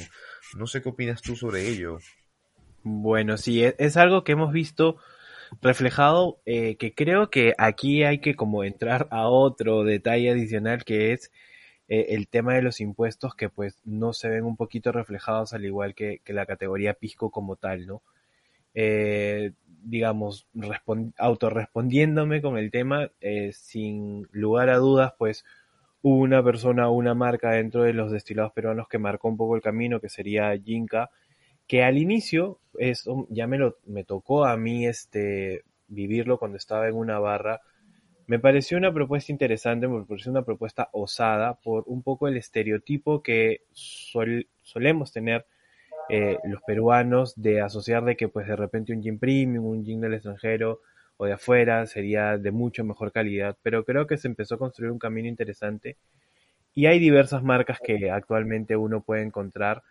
No 0.58 0.68
sé 0.68 0.82
qué 0.82 0.90
opinas 0.90 1.22
tú 1.22 1.38
sobre 1.38 1.70
ello. 1.70 2.00
Bueno, 2.84 3.38
sí, 3.38 3.64
e, 3.64 3.74
es, 3.80 3.96
algo 3.96 4.26
que 4.26 4.34
hemos 4.34 4.52
visto 4.52 4.98
reflejado, 5.62 6.42
eh, 6.46 6.76
que 6.76 6.94
creo 6.94 7.30
que 7.30 7.54
aquí 7.58 8.04
hay 8.04 8.20
que 8.20 8.36
como 8.36 8.66
entrar 8.66 9.08
a 9.12 9.30
otro 9.30 9.86
detalle 9.86 10.32
adicional 10.32 10.84
que 10.84 11.14
es 11.14 11.32
eh, 11.88 12.08
el 12.10 12.28
tema 12.28 12.56
de 12.56 12.62
los 12.62 12.82
impuestos 12.82 13.36
que 13.36 13.50
pues 13.50 13.80
no 13.84 14.14
se 14.14 14.30
ven 14.30 14.46
un 14.46 14.56
poquito 14.56 14.92
reflejados 14.92 15.54
al 15.54 15.66
igual 15.66 15.96
que, 15.96 16.22
la 16.28 16.46
categoría 16.46 16.94
pisco 16.94 17.30
como 17.32 17.56
tal, 17.56 17.86
¿no? 17.88 18.02
Eh, 18.74 19.52
digamos, 19.84 20.48
autorrespondiéndome 21.18 22.42
con 22.42 22.58
el 22.58 22.72
tema, 22.72 23.12
sin 23.52 24.28
lugar 24.32 24.70
a 24.70 24.78
dudas, 24.78 25.14
pues 25.18 25.44
hubo 26.04 26.18
una 26.22 26.44
persona, 26.44 26.90
una 26.90 27.16
marca 27.16 27.52
dentro 27.52 27.84
de 27.84 27.94
los 27.94 28.12
destilados 28.12 28.52
peruanos 28.54 28.88
que 28.88 29.00
marcó 29.00 29.30
un 29.30 29.38
poco 29.38 29.56
el 29.56 29.62
camino, 29.62 30.00
que 30.00 30.10
sería 30.10 30.56
Jinka, 30.58 31.10
que 31.66 31.84
al 31.84 31.98
inicio, 31.98 32.60
eso 32.78 33.26
ya 33.30 33.48
me, 33.48 33.58
lo, 33.58 33.78
me 33.86 34.04
tocó 34.04 34.46
a 34.46 34.58
mí 34.58 34.86
este, 34.86 35.64
vivirlo 35.88 36.38
cuando 36.38 36.58
estaba 36.58 36.88
en 36.90 36.96
una 36.96 37.20
barra, 37.20 37.62
me 38.28 38.40
pareció 38.40 38.78
una 38.78 38.94
propuesta 38.94 39.32
interesante, 39.32 39.88
me 39.88 40.06
pareció 40.06 40.32
una 40.32 40.44
propuesta 40.44 40.90
osada 40.94 41.56
por 41.56 41.84
un 41.88 42.04
poco 42.04 42.28
el 42.28 42.38
estereotipo 42.38 43.22
que 43.22 43.62
solemos 43.72 45.12
tener 45.12 45.46
eh, 46.10 46.38
los 46.46 46.62
peruanos 46.64 47.34
de 47.36 47.62
asociar 47.62 48.04
de 48.04 48.16
que 48.16 48.28
pues 48.28 48.48
de 48.48 48.56
repente 48.56 48.94
un 48.94 49.02
gin 49.02 49.20
premium, 49.20 49.66
un 49.66 49.86
gin 49.86 50.02
del 50.02 50.14
extranjero 50.14 50.82
o 51.18 51.26
de 51.26 51.34
afuera 51.34 51.86
sería 51.86 52.38
de 52.38 52.52
mucho 52.52 52.84
mejor 52.84 53.12
calidad, 53.12 53.58
pero 53.62 53.84
creo 53.84 54.08
que 54.08 54.18
se 54.18 54.28
empezó 54.28 54.56
a 54.56 54.60
construir 54.60 54.92
un 54.92 55.00
camino 55.00 55.28
interesante 55.28 55.98
y 56.74 56.88
hay 56.88 57.00
diversas 57.00 57.44
marcas 57.44 57.80
que 57.84 58.10
actualmente 58.10 58.76
uno 58.76 59.02
puede 59.02 59.24
encontrar. 59.24 59.84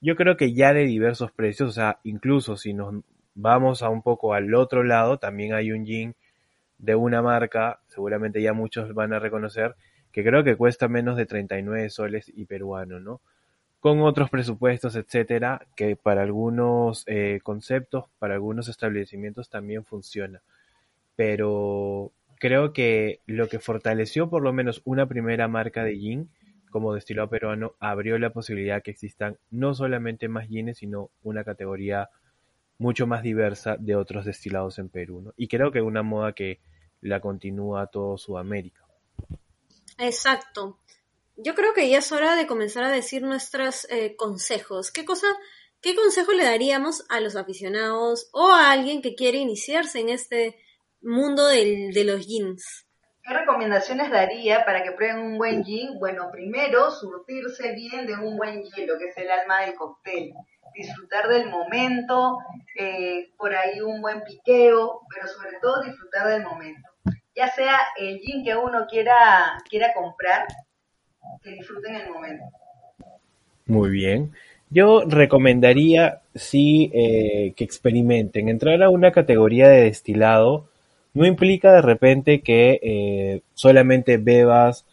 Yo 0.00 0.16
creo 0.16 0.36
que 0.36 0.52
ya 0.52 0.72
de 0.72 0.84
diversos 0.84 1.30
precios, 1.32 1.68
o 1.70 1.72
sea, 1.72 1.98
incluso 2.04 2.56
si 2.56 2.74
nos 2.74 3.04
vamos 3.34 3.82
a 3.82 3.88
un 3.88 4.02
poco 4.02 4.34
al 4.34 4.54
otro 4.54 4.82
lado, 4.82 5.18
también 5.18 5.52
hay 5.52 5.72
un 5.72 5.84
jean 5.84 6.14
de 6.82 6.96
una 6.96 7.22
marca, 7.22 7.80
seguramente 7.88 8.42
ya 8.42 8.52
muchos 8.52 8.92
van 8.92 9.12
a 9.12 9.20
reconocer, 9.20 9.76
que 10.10 10.24
creo 10.24 10.44
que 10.44 10.56
cuesta 10.56 10.88
menos 10.88 11.16
de 11.16 11.26
39 11.26 11.88
soles 11.90 12.30
y 12.34 12.44
peruano, 12.44 13.00
¿no? 13.00 13.22
Con 13.80 14.02
otros 14.02 14.30
presupuestos, 14.30 14.96
etcétera, 14.96 15.66
que 15.76 15.96
para 15.96 16.22
algunos 16.22 17.04
eh, 17.06 17.40
conceptos, 17.42 18.06
para 18.18 18.34
algunos 18.34 18.68
establecimientos 18.68 19.48
también 19.48 19.84
funciona. 19.84 20.42
Pero 21.14 22.12
creo 22.38 22.72
que 22.72 23.20
lo 23.26 23.48
que 23.48 23.60
fortaleció 23.60 24.28
por 24.28 24.42
lo 24.42 24.52
menos 24.52 24.82
una 24.84 25.06
primera 25.06 25.46
marca 25.46 25.84
de 25.84 25.98
jean 25.98 26.30
como 26.70 26.94
destilado 26.94 27.28
peruano 27.28 27.74
abrió 27.78 28.18
la 28.18 28.30
posibilidad 28.30 28.82
que 28.82 28.90
existan 28.90 29.38
no 29.50 29.74
solamente 29.74 30.28
más 30.28 30.48
gines, 30.48 30.78
sino 30.78 31.10
una 31.22 31.44
categoría 31.44 32.08
mucho 32.78 33.06
más 33.06 33.22
diversa 33.22 33.76
de 33.78 33.94
otros 33.94 34.24
destilados 34.24 34.78
en 34.80 34.88
Perú. 34.88 35.32
Y 35.36 35.46
creo 35.46 35.70
que 35.70 35.82
una 35.82 36.02
moda 36.02 36.32
que 36.32 36.58
la 37.02 37.20
continúa 37.20 37.88
todo 37.88 38.16
Sudamérica. 38.16 38.86
Exacto. 39.98 40.78
Yo 41.36 41.54
creo 41.54 41.74
que 41.74 41.88
ya 41.88 41.98
es 41.98 42.12
hora 42.12 42.34
de 42.36 42.46
comenzar 42.46 42.84
a 42.84 42.90
decir 42.90 43.22
nuestros 43.22 43.86
eh, 43.90 44.16
consejos. 44.16 44.90
¿Qué 44.90 45.04
cosa, 45.04 45.26
qué 45.80 45.94
consejo 45.94 46.32
le 46.32 46.44
daríamos 46.44 47.04
a 47.08 47.20
los 47.20 47.36
aficionados 47.36 48.28
o 48.32 48.50
a 48.50 48.70
alguien 48.70 49.02
que 49.02 49.14
quiere 49.14 49.38
iniciarse 49.38 50.00
en 50.00 50.08
este 50.08 50.56
mundo 51.00 51.46
de 51.46 52.04
los 52.04 52.26
jeans? 52.26 52.86
¿Qué 53.22 53.32
recomendaciones 53.32 54.10
daría 54.10 54.64
para 54.64 54.82
que 54.82 54.90
prueben 54.90 55.18
un 55.18 55.38
buen 55.38 55.64
gin? 55.64 55.96
Bueno, 56.00 56.28
primero, 56.32 56.90
surtirse 56.90 57.72
bien 57.72 58.04
de 58.04 58.14
un 58.14 58.36
buen 58.36 58.64
hielo, 58.64 58.98
que 58.98 59.06
es 59.06 59.16
el 59.16 59.30
alma 59.30 59.60
del 59.60 59.74
cóctel. 59.74 60.32
Disfrutar 60.74 61.28
del 61.28 61.48
momento, 61.48 62.38
eh, 62.76 63.30
por 63.36 63.54
ahí 63.54 63.80
un 63.80 64.00
buen 64.00 64.24
piqueo, 64.24 65.02
pero 65.08 65.28
sobre 65.28 65.58
todo 65.60 65.82
disfrutar 65.82 66.28
del 66.28 66.42
momento. 66.42 66.88
Ya 67.34 67.48
sea 67.48 67.78
el 67.98 68.18
gin 68.20 68.44
que 68.44 68.54
uno 68.54 68.86
quiera, 68.88 69.58
quiera 69.68 69.92
comprar, 69.94 70.46
que 71.42 71.50
disfruten 71.52 71.94
el 71.94 72.10
momento. 72.10 72.44
Muy 73.66 73.90
bien. 73.90 74.32
Yo 74.70 75.04
recomendaría, 75.06 76.20
sí, 76.34 76.90
eh, 76.94 77.52
que 77.56 77.64
experimenten. 77.64 78.48
Entrar 78.48 78.82
a 78.82 78.90
una 78.90 79.12
categoría 79.12 79.68
de 79.68 79.84
destilado 79.84 80.66
no 81.14 81.26
implica 81.26 81.72
de 81.72 81.82
repente 81.82 82.40
que 82.40 82.80
eh, 82.82 83.42
solamente 83.54 84.16
bebas 84.16 84.86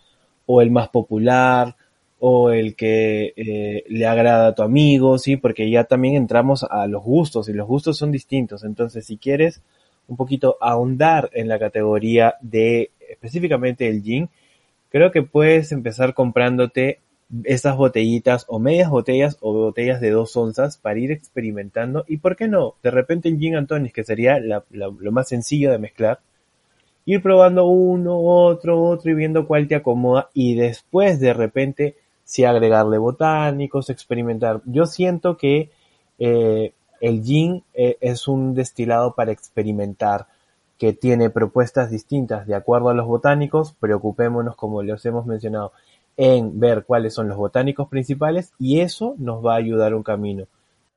o 0.46 0.62
el 0.62 0.72
más 0.72 0.90
popular 0.90 1.76
o 2.20 2.52
el 2.52 2.76
que 2.76 3.34
eh, 3.38 3.86
le 3.88 4.06
agrada 4.06 4.48
a 4.48 4.56
tu 4.56 4.64
amigo, 4.64 5.18
¿sí? 5.18 5.38
Porque 5.38 5.70
ya 5.70 5.86
también 5.86 6.16
entramos 6.16 6.66
a 6.70 6.88
los 6.88 7.02
gustos 7.02 7.48
y 7.48 7.54
los 7.54 7.68
gustos 7.68 7.98
son 7.98 8.12
distintos. 8.12 8.66
Entonces, 8.66 9.06
si 9.06 9.18
quieres 9.18 9.62
un 10.10 10.18
poquito 10.18 10.58
ahondar 10.60 11.30
en 11.34 11.48
la 11.48 11.58
categoría 11.58 12.36
de 12.42 12.92
específicamente 13.00 13.88
el 13.88 14.04
gin, 14.04 14.30
creo 14.90 15.12
que 15.12 15.22
puedes 15.22 15.72
empezar 15.72 16.14
comprándote 16.14 17.00
estas 17.44 17.78
botellitas 17.78 18.46
o 18.48 18.60
medias 18.60 18.90
botellas 18.90 19.38
o 19.40 19.54
botellas 19.54 20.02
de 20.02 20.10
dos 20.10 20.36
onzas 20.36 20.78
para 20.78 21.00
ir 21.00 21.12
experimentando 21.12 22.04
y 22.08 22.18
por 22.18 22.36
qué 22.36 22.48
no, 22.48 22.76
de 22.82 22.92
repente 22.92 23.30
en 23.30 23.40
Gin 23.40 23.56
Antonis, 23.56 23.94
que 23.94 24.04
sería 24.04 24.40
lo 24.40 25.12
más 25.12 25.30
sencillo 25.30 25.72
de 25.72 25.78
mezclar, 25.78 26.20
ir 27.06 27.22
probando 27.22 27.68
uno, 27.68 28.20
otro, 28.20 28.82
otro 28.82 29.12
y 29.12 29.14
viendo 29.14 29.46
cuál 29.46 29.68
te 29.68 29.76
acomoda 29.76 30.30
y 30.34 30.56
después 30.56 31.20
de 31.20 31.34
repente 31.34 31.96
si 32.24 32.46
agregarle 32.46 33.00
botánicos, 33.00 33.90
experimentar. 33.90 34.62
Yo 34.66 34.86
siento 34.86 35.36
que 35.36 35.72
eh, 36.20 36.74
el 37.02 37.24
gin 37.24 37.64
eh, 37.74 37.98
es 38.02 38.28
un 38.28 38.54
destilado 38.54 39.14
para 39.16 39.32
experimentar, 39.32 40.28
que 40.78 40.94
tiene 40.94 41.30
propuestas 41.30 41.92
distintas 41.92 42.48
de 42.48 42.56
acuerdo 42.56 42.90
a 42.90 42.94
los 42.94 43.06
botánicos. 43.06 43.74
Preocupémonos, 43.74 44.56
como 44.56 44.82
les 44.82 45.06
hemos 45.06 45.26
mencionado, 45.26 45.74
en 46.16 46.60
ver 46.60 46.86
cuáles 46.86 47.14
son 47.14 47.28
los 47.28 47.38
botánicos 47.38 47.90
principales 47.90 48.52
y 48.58 48.80
eso 48.80 49.16
nos 49.18 49.46
va 49.46 49.54
a 49.54 49.58
ayudar 49.58 49.94
un 49.94 50.04
camino. 50.04 50.48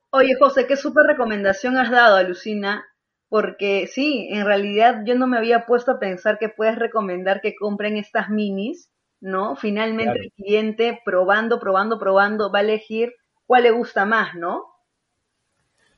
Oye, 0.09 0.35
José, 0.39 0.67
qué 0.67 0.77
súper 0.77 1.05
recomendación 1.05 1.77
has 1.77 1.89
dado, 1.89 2.17
Alucina, 2.17 2.85
porque 3.29 3.87
sí, 3.87 4.27
en 4.31 4.45
realidad 4.45 5.01
yo 5.05 5.15
no 5.15 5.27
me 5.27 5.37
había 5.37 5.65
puesto 5.65 5.91
a 5.93 5.99
pensar 5.99 6.37
que 6.39 6.49
puedes 6.49 6.77
recomendar 6.77 7.41
que 7.41 7.55
compren 7.55 7.97
estas 7.97 8.29
minis, 8.29 8.91
¿no? 9.21 9.55
Finalmente 9.55 10.19
el 10.19 10.31
cliente 10.33 11.01
probando, 11.03 11.59
probando, 11.59 11.97
probando 11.97 12.51
va 12.51 12.59
a 12.59 12.63
elegir 12.63 13.13
cuál 13.47 13.63
le 13.63 13.71
gusta 13.71 14.05
más, 14.05 14.35
¿no? 14.35 14.72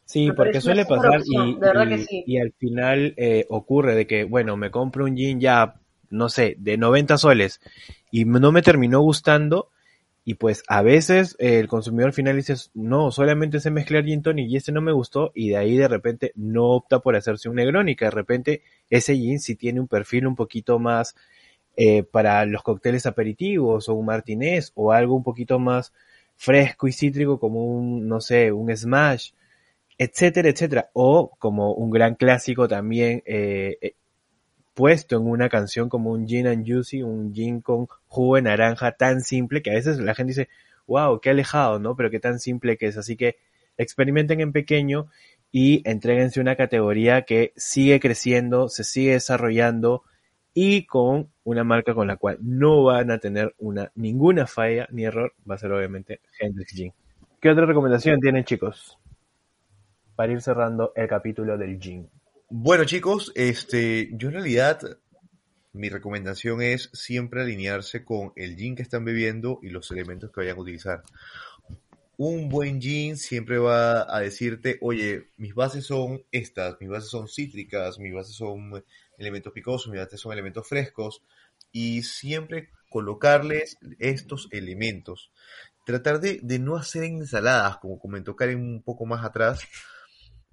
Sí, 0.06 0.32
porque 0.32 0.62
suele 0.62 0.86
pasar 0.86 1.22
y, 1.26 2.38
al 2.38 2.52
final 2.54 3.14
eh, 3.18 3.46
ocurre 3.50 3.96
de 3.96 4.06
que, 4.06 4.24
bueno, 4.24 4.56
me 4.56 4.70
compro 4.70 5.06
un 5.06 5.16
jean 5.16 5.40
ya, 5.40 5.76
no 6.12 6.30
sé, 6.30 6.56
de 6.60 6.78
90 6.78 7.18
soles 7.18 7.60
y 8.12 8.24
no 8.26 8.52
me 8.52 8.62
terminó 8.62 9.02
gustando 9.02 9.70
y 10.28 10.36
pues 10.36 10.64
a 10.68 10.82
veces 10.82 11.36
el 11.38 11.68
consumidor 11.68 12.12
final 12.12 12.36
dice, 12.36 12.56
no, 12.74 13.12
solamente 13.12 13.60
sé 13.60 13.70
mezclar 13.70 14.04
gin 14.06 14.24
tonic 14.24 14.50
y 14.50 14.58
este 14.58 14.72
no 14.72 14.82
me 14.82 14.92
gustó 14.92 15.32
y 15.36 15.50
de 15.50 15.58
ahí 15.58 15.78
de 15.78 15.88
repente 15.88 16.32
no 16.36 16.72
opta 16.72 17.00
por 17.00 17.16
hacerse 17.16 17.48
un 17.48 17.56
negrón 17.56 17.90
y 17.90 17.96
que 17.96 18.06
de 18.06 18.12
repente 18.12 18.64
ese 18.90 19.16
gin 19.16 19.40
sí 19.40 19.56
tiene 19.56 19.80
un 19.80 19.88
perfil 19.88 20.26
un 20.26 20.36
poquito 20.36 20.80
más 20.80 21.16
eh, 21.78 22.02
para 22.04 22.44
los 22.46 22.64
cócteles 22.64 23.06
aperitivos 23.06 23.88
o 23.88 23.94
un 23.94 24.06
martinez 24.06 24.72
o 24.74 24.92
algo 24.92 25.16
un 25.16 25.24
poquito 25.24 25.60
más 25.60 25.94
fresco 26.36 26.88
y 26.88 26.92
cítrico 26.92 27.40
como 27.40 27.64
un, 27.64 28.08
no 28.08 28.20
sé, 28.20 28.52
un 28.52 28.76
smash, 28.76 29.32
etcétera, 29.98 30.50
etcétera. 30.50 30.90
O 30.94 31.32
como 31.40 31.74
un 31.74 31.90
gran 31.92 32.16
clásico 32.16 32.68
también, 32.68 33.24
eh, 33.26 33.78
eh 33.82 33.96
puesto 34.76 35.16
en 35.16 35.24
una 35.28 35.50
canción 35.50 35.90
como 35.90 36.12
un 36.12 36.28
gin 36.28 36.48
and 36.48 36.68
juicy, 36.68 37.02
un 37.02 37.34
gin 37.34 37.62
con 37.62 37.88
jugo 38.08 38.36
de 38.36 38.44
naranja 38.44 38.92
tan 38.92 39.22
simple 39.22 39.62
que 39.62 39.72
a 39.72 39.76
veces 39.76 40.00
la 40.00 40.14
gente 40.14 40.32
dice, 40.32 40.50
wow, 40.86 41.20
qué 41.22 41.32
alejado, 41.32 41.80
¿no? 41.80 41.96
Pero 41.96 42.12
qué 42.12 42.20
tan 42.20 42.40
simple 42.40 42.78
que 42.78 42.88
es. 42.88 42.98
Así 42.98 43.16
que 43.16 43.38
experimenten 43.78 44.42
en 44.42 44.52
pequeño 44.52 45.08
y 45.52 45.82
entréguense 45.90 46.42
una 46.42 46.58
categoría 46.58 47.24
que 47.24 47.54
sigue 47.56 48.00
creciendo, 48.02 48.68
se 48.68 48.84
sigue 48.84 49.14
desarrollando 49.14 50.04
y 50.54 50.86
con 50.86 51.30
una 51.46 51.64
marca 51.64 51.94
con 51.94 52.08
la 52.08 52.18
cual 52.18 52.38
no 52.42 52.84
van 52.84 53.12
a 53.12 53.20
tener 53.20 53.56
una 53.58 53.92
ninguna 53.96 54.46
falla 54.48 54.88
ni 54.92 55.06
error, 55.06 55.34
va 55.50 55.56
a 55.56 55.58
ser 55.58 55.72
obviamente 55.72 56.20
Hendrix 56.40 56.74
Gin. 56.74 56.94
¿Qué 57.40 57.50
otra 57.50 57.66
recomendación 57.66 58.20
tienen 58.20 58.44
chicos? 58.44 58.98
Para 60.16 60.34
ir 60.34 60.42
cerrando 60.42 60.94
el 60.96 61.08
capítulo 61.08 61.58
del 61.58 61.80
gin. 61.80 62.10
Bueno 62.50 62.86
chicos, 62.86 63.32
este, 63.36 64.10
yo 64.14 64.30
en 64.30 64.36
realidad 64.36 64.80
mi 65.74 65.90
recomendación 65.90 66.62
es 66.62 66.90
siempre 66.94 67.42
alinearse 67.42 68.06
con 68.06 68.32
el 68.36 68.56
gin 68.56 68.76
que 68.76 68.82
están 68.82 69.04
bebiendo 69.04 69.60
y 69.62 69.70
los 69.70 69.92
elementos 69.92 70.32
que 70.32 70.42
vayan 70.42 70.58
a 70.58 70.62
utilizar. 70.62 71.04
Un 72.18 72.48
buen 72.48 72.80
gin 72.80 73.18
siempre 73.18 73.58
va 73.58 74.06
a 74.08 74.22
decirte, 74.22 74.78
oye, 74.80 75.28
mis 75.36 75.54
bases 75.54 75.86
son 75.86 76.24
estas, 76.32 76.80
mis 76.80 76.90
bases 76.90 77.10
son 77.10 77.28
cítricas, 77.28 78.00
mis 78.00 78.14
bases 78.14 78.36
son 78.36 78.86
elementos 79.18 79.52
picosos, 79.52 79.92
mis 79.92 80.00
bases 80.00 80.22
son 80.22 80.32
elementos 80.32 80.66
frescos, 80.66 81.22
y 81.74 82.04
siempre 82.04 82.70
colocarles 82.90 83.78
estos 84.00 84.48
elementos. 84.52 85.34
Tratar 85.86 86.22
de, 86.22 86.40
de 86.42 86.58
no 86.58 86.78
hacer 86.78 87.04
ensaladas, 87.04 87.80
como 87.80 88.00
comentó 88.00 88.38
Karen 88.38 88.62
un 88.62 88.82
poco 88.82 89.06
más 89.06 89.26
atrás, 89.26 89.60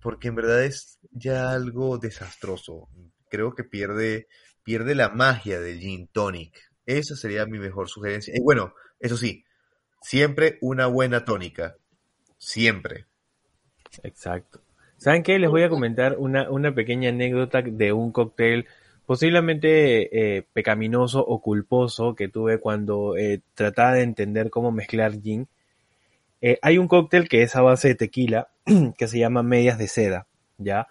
porque 0.03 0.29
en 0.29 0.35
verdad 0.35 0.65
es 0.65 0.99
ya 1.13 1.53
algo 1.53 1.97
desastroso. 1.97 2.89
Creo 3.31 3.55
que 3.55 3.65
pierde, 3.65 4.27
pierde 4.65 4.95
la 4.95 5.09
magia 5.09 5.61
del 5.61 5.79
gin 5.79 6.09
tonic. 6.09 6.59
Esa 6.85 7.15
sería 7.15 7.47
mi 7.47 7.59
mejor 7.59 7.89
sugerencia. 7.89 8.35
Y 8.37 8.41
bueno, 8.43 8.75
eso 8.99 9.17
sí, 9.17 9.45
siempre 10.03 10.59
una 10.61 10.87
buena 10.87 11.25
tónica. 11.25 11.77
Siempre. 12.37 13.07
Exacto. 14.03 14.61
¿Saben 14.97 15.23
qué? 15.23 15.39
Les 15.39 15.51
voy 15.51 15.63
a 15.63 15.69
comentar 15.69 16.17
una, 16.19 16.51
una 16.51 16.75
pequeña 16.75 17.11
anécdota 17.11 17.63
de 17.63 17.93
un 17.93 18.11
cóctel 18.11 18.67
posiblemente 19.07 20.37
eh, 20.37 20.47
pecaminoso 20.53 21.25
o 21.25 21.41
culposo 21.41 22.15
que 22.15 22.29
tuve 22.29 22.59
cuando 22.59 23.17
eh, 23.17 23.43
trataba 23.55 23.95
de 23.95 24.03
entender 24.03 24.51
cómo 24.51 24.73
mezclar 24.73 25.21
gin. 25.21 25.49
Eh, 26.43 26.59
hay 26.61 26.77
un 26.77 26.89
cóctel 26.89 27.29
que 27.29 27.43
es 27.43 27.55
a 27.55 27.63
base 27.63 27.89
de 27.89 27.95
tequila 27.95 28.49
que 28.99 29.09
se 29.09 29.19
llama 29.19 29.43
medias 29.43 29.79
de 29.79 29.89
seda, 29.89 30.27
¿ya? 30.59 30.89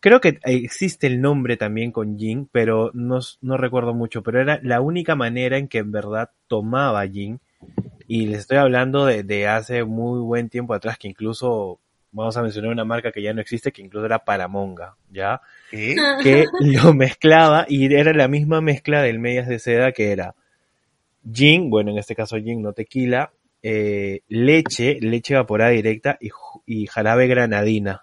Creo 0.00 0.20
que 0.20 0.38
existe 0.44 1.06
el 1.06 1.20
nombre 1.20 1.56
también 1.56 1.90
con 1.90 2.18
gin, 2.18 2.48
pero 2.52 2.90
no, 2.94 3.20
no 3.40 3.56
recuerdo 3.56 3.94
mucho, 3.94 4.22
pero 4.22 4.40
era 4.40 4.60
la 4.62 4.80
única 4.80 5.16
manera 5.16 5.56
en 5.56 5.66
que 5.66 5.78
en 5.78 5.90
verdad 5.90 6.30
tomaba 6.46 7.06
gin. 7.06 7.40
Y 8.06 8.26
les 8.26 8.40
estoy 8.40 8.58
hablando 8.58 9.06
de, 9.06 9.24
de 9.24 9.48
hace 9.48 9.84
muy 9.84 10.20
buen 10.20 10.48
tiempo 10.48 10.74
atrás, 10.74 10.98
que 10.98 11.08
incluso 11.08 11.80
vamos 12.12 12.36
a 12.36 12.42
mencionar 12.42 12.70
una 12.70 12.84
marca 12.84 13.12
que 13.12 13.22
ya 13.22 13.32
no 13.34 13.40
existe, 13.40 13.72
que 13.72 13.82
incluso 13.82 14.06
era 14.06 14.24
Paramonga, 14.24 14.96
¿ya? 15.10 15.40
Que 15.70 16.46
lo 16.60 16.94
mezclaba 16.94 17.66
y 17.68 17.92
era 17.92 18.12
la 18.12 18.28
misma 18.28 18.60
mezcla 18.60 19.02
del 19.02 19.18
medias 19.18 19.48
de 19.48 19.58
seda 19.58 19.92
que 19.92 20.12
era 20.12 20.34
gin, 21.30 21.70
bueno, 21.70 21.90
en 21.90 21.98
este 21.98 22.14
caso 22.14 22.36
gin, 22.36 22.62
no 22.62 22.72
tequila, 22.72 23.32
eh, 23.62 24.20
leche, 24.28 24.98
leche 25.00 25.34
evaporada 25.34 25.70
directa 25.70 26.18
y, 26.66 26.86
jarabe 26.86 27.26
granadina. 27.26 28.02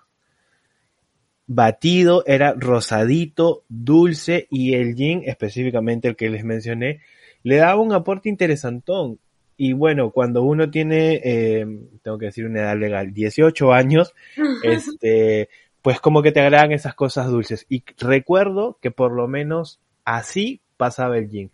Batido 1.48 2.24
era 2.26 2.54
rosadito, 2.58 3.64
dulce 3.70 4.48
y 4.50 4.74
el 4.74 4.96
gin, 4.96 5.22
específicamente 5.26 6.08
el 6.08 6.16
que 6.16 6.30
les 6.30 6.44
mencioné, 6.44 7.02
le 7.44 7.58
daba 7.58 7.80
un 7.80 7.94
aporte 7.94 8.30
interesantón. 8.30 9.20
Y 9.58 9.74
bueno, 9.74 10.12
cuando 10.12 10.44
uno 10.44 10.70
tiene, 10.70 11.22
eh, 11.24 11.66
tengo 12.02 12.18
que 12.18 12.26
decir 12.26 12.46
una 12.46 12.62
edad 12.62 12.78
legal, 12.78 13.14
18 13.14 13.72
años, 13.72 14.14
este, 14.64 15.50
pues 15.82 16.02
como 16.02 16.24
que 16.24 16.32
te 16.32 16.42
agradan 16.42 16.72
esas 16.72 16.96
cosas 16.96 17.28
dulces. 17.28 17.66
Y 17.70 17.84
recuerdo 18.00 18.80
que 18.82 18.92
por 18.92 19.12
lo 19.12 19.28
menos 19.28 19.80
así 20.04 20.62
pasaba 20.78 21.18
el 21.18 21.30
gin, 21.30 21.52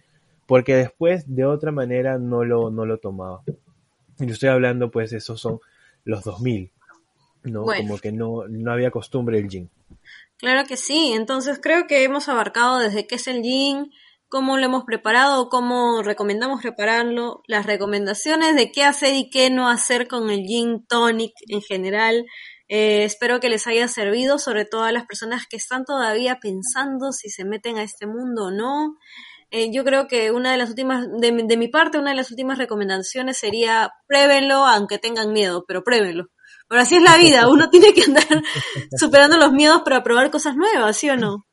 porque 0.48 0.76
después 0.76 1.36
de 1.36 1.46
otra 1.46 1.72
manera 1.72 2.18
no 2.18 2.46
lo, 2.46 2.72
no 2.72 2.86
lo 2.86 2.98
tomaba. 2.98 3.44
Yo 4.22 4.34
estoy 4.34 4.50
hablando, 4.50 4.92
pues, 4.92 5.14
esos 5.14 5.40
son 5.42 5.60
los 6.04 6.24
2000, 6.24 6.72
¿no? 7.44 7.66
Como 7.66 7.98
que 7.98 8.12
no, 8.12 8.48
no 8.48 8.72
había 8.72 8.92
costumbre 8.92 9.40
el 9.40 9.50
gin. 9.50 9.70
Claro 10.38 10.68
que 10.68 10.78
sí, 10.78 11.14
entonces 11.14 11.60
creo 11.62 11.86
que 11.86 12.04
hemos 12.04 12.28
abarcado 12.28 12.80
desde 12.80 13.06
qué 13.06 13.16
es 13.16 13.28
el 13.28 13.44
gin, 13.44 13.92
cómo 14.28 14.58
lo 14.58 14.66
hemos 14.66 14.86
preparado, 14.86 15.50
cómo 15.50 16.02
recomendamos 16.02 16.62
prepararlo, 16.62 17.44
las 17.48 17.66
recomendaciones 17.66 18.56
de 18.56 18.72
qué 18.72 18.84
hacer 18.84 19.14
y 19.14 19.30
qué 19.30 19.50
no 19.50 19.70
hacer 19.70 20.08
con 20.08 20.30
el 20.30 20.46
gin 20.46 20.86
tonic 20.88 21.34
en 21.48 21.62
general. 21.62 22.26
Eh, 22.70 23.04
espero 23.04 23.42
que 23.42 23.50
les 23.50 23.68
haya 23.68 23.90
servido, 23.90 24.40
sobre 24.40 24.64
todo 24.64 24.84
a 24.84 24.94
las 24.94 25.06
personas 25.06 25.46
que 25.48 25.58
están 25.58 25.84
todavía 25.84 26.40
pensando 26.42 27.12
si 27.12 27.30
se 27.30 27.44
meten 27.44 27.78
a 27.78 27.84
este 27.84 28.08
mundo 28.08 28.46
o 28.46 28.52
no. 28.52 28.98
Eh, 29.54 29.70
yo 29.72 29.84
creo 29.84 30.08
que 30.08 30.32
una 30.32 30.54
de 30.54 30.58
las 30.58 30.70
últimas, 30.70 31.06
de, 31.20 31.32
mi 31.32 31.68
parte, 31.68 31.98
una 31.98 32.12
de 32.12 32.16
las 32.16 32.32
últimas 32.32 32.58
recomendaciones 32.58 33.38
sería 33.38 33.92
pruébenlo 34.08 34.66
aunque 34.66 34.98
tengan 34.98 35.34
miedo, 35.34 35.66
pero 35.68 35.84
pruébenlo. 35.84 36.28
Pero 36.70 36.82
así 36.82 36.96
es 36.96 37.04
la 37.04 37.18
vida, 37.18 37.50
uno 37.50 37.70
tiene 37.70 37.94
que 37.94 38.04
andar 38.04 38.24
superando 38.98 39.38
los 39.38 39.52
miedos 39.52 39.82
para 39.84 40.04
probar 40.04 40.32
cosas 40.32 40.56
nuevas, 40.56 40.96
¿sí 40.96 41.10
o 41.10 41.18
no? 41.18 41.46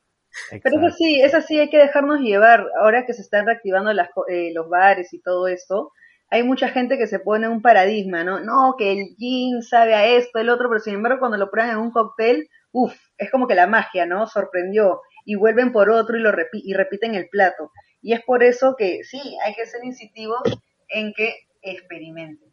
Pero 0.51 0.79
eso 0.79 0.97
sí, 0.97 1.21
eso 1.21 1.41
sí 1.41 1.59
hay 1.59 1.71
que 1.71 1.79
dejarnos 1.79 2.21
llevar. 2.21 2.65
Ahora 2.81 3.05
que 3.05 3.15
se 3.15 3.23
están 3.23 3.47
reactivando 3.47 3.93
las, 3.93 4.11
eh, 4.29 4.53
los 4.55 4.69
bares 4.69 5.13
y 5.13 5.21
todo 5.21 5.49
esto, 5.49 5.91
hay 6.31 6.45
mucha 6.45 6.69
gente 6.69 6.99
que 6.99 7.09
se 7.09 7.19
pone 7.19 7.49
un 7.49 7.63
paradigma, 7.63 8.23
¿no? 8.23 8.39
No, 8.39 8.75
que 8.79 8.93
el 8.93 9.17
gin 9.17 9.63
sabe 9.63 9.95
a 9.95 10.07
esto, 10.07 10.39
el 10.39 10.51
otro, 10.51 10.69
pero 10.69 10.81
sin 10.81 10.95
embargo 10.95 11.19
cuando 11.19 11.39
lo 11.39 11.51
prueban 11.51 11.73
en 11.73 11.79
un 11.79 11.91
cóctel, 11.91 12.49
uff, 12.71 12.95
es 13.17 13.31
como 13.33 13.49
que 13.49 13.55
la 13.57 13.67
magia, 13.67 14.07
¿no? 14.07 14.29
Sorprendió. 14.29 15.01
Y 15.25 15.35
vuelven 15.35 15.73
por 15.73 15.91
otro 15.91 16.17
y, 16.17 16.21
lo 16.21 16.33
y 16.53 16.75
repiten 16.75 17.15
el 17.15 17.29
plato. 17.29 17.73
Y 18.09 18.15
es 18.15 18.23
por 18.23 18.43
eso 18.43 18.75
que 18.75 19.05
sí, 19.05 19.21
hay 19.45 19.55
que 19.55 19.67
ser 19.67 19.85
incisivos 19.85 20.41
en 20.89 21.13
que 21.13 21.41
experimenten. 21.61 22.49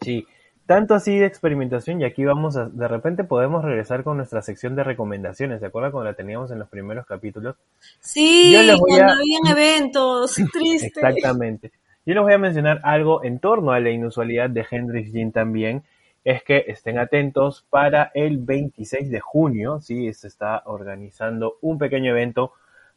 Sí, 0.00 0.26
tanto 0.64 0.94
así 0.94 1.18
de 1.18 1.26
experimentación 1.26 2.00
y 2.00 2.06
aquí 2.06 2.24
vamos 2.24 2.56
a, 2.56 2.64
de 2.64 2.88
repente 2.88 3.24
podemos 3.24 3.62
regresar 3.62 4.02
con 4.02 4.16
nuestra 4.16 4.40
sección 4.40 4.74
de 4.74 4.82
recomendaciones, 4.82 5.60
¿de 5.60 5.66
acuerdo? 5.66 5.92
Cuando 5.92 6.10
la 6.10 6.16
teníamos 6.16 6.50
en 6.52 6.58
los 6.58 6.70
primeros 6.70 7.04
capítulos. 7.04 7.56
Sí, 8.00 8.56
cuando 8.80 9.12
habían 9.12 9.46
eventos, 9.58 10.36
triste. 10.50 10.86
Exactamente. 10.86 11.72
Yo 12.06 12.14
les 12.14 12.22
voy 12.22 12.32
a 12.32 12.38
mencionar 12.38 12.80
algo 12.82 13.24
en 13.24 13.40
torno 13.40 13.72
a 13.72 13.80
la 13.80 13.90
inusualidad 13.90 14.48
de 14.48 14.64
Hendrix 14.70 15.12
Gin 15.12 15.32
también, 15.32 15.82
es 16.24 16.42
que 16.42 16.64
estén 16.68 16.98
atentos 16.98 17.66
para 17.68 18.10
el 18.14 18.38
26 18.38 19.10
de 19.10 19.20
junio, 19.20 19.80
sí, 19.82 20.10
se 20.14 20.28
está 20.28 20.62
organizando 20.64 21.58
un 21.60 21.76
pequeño 21.76 22.12
evento 22.12 22.54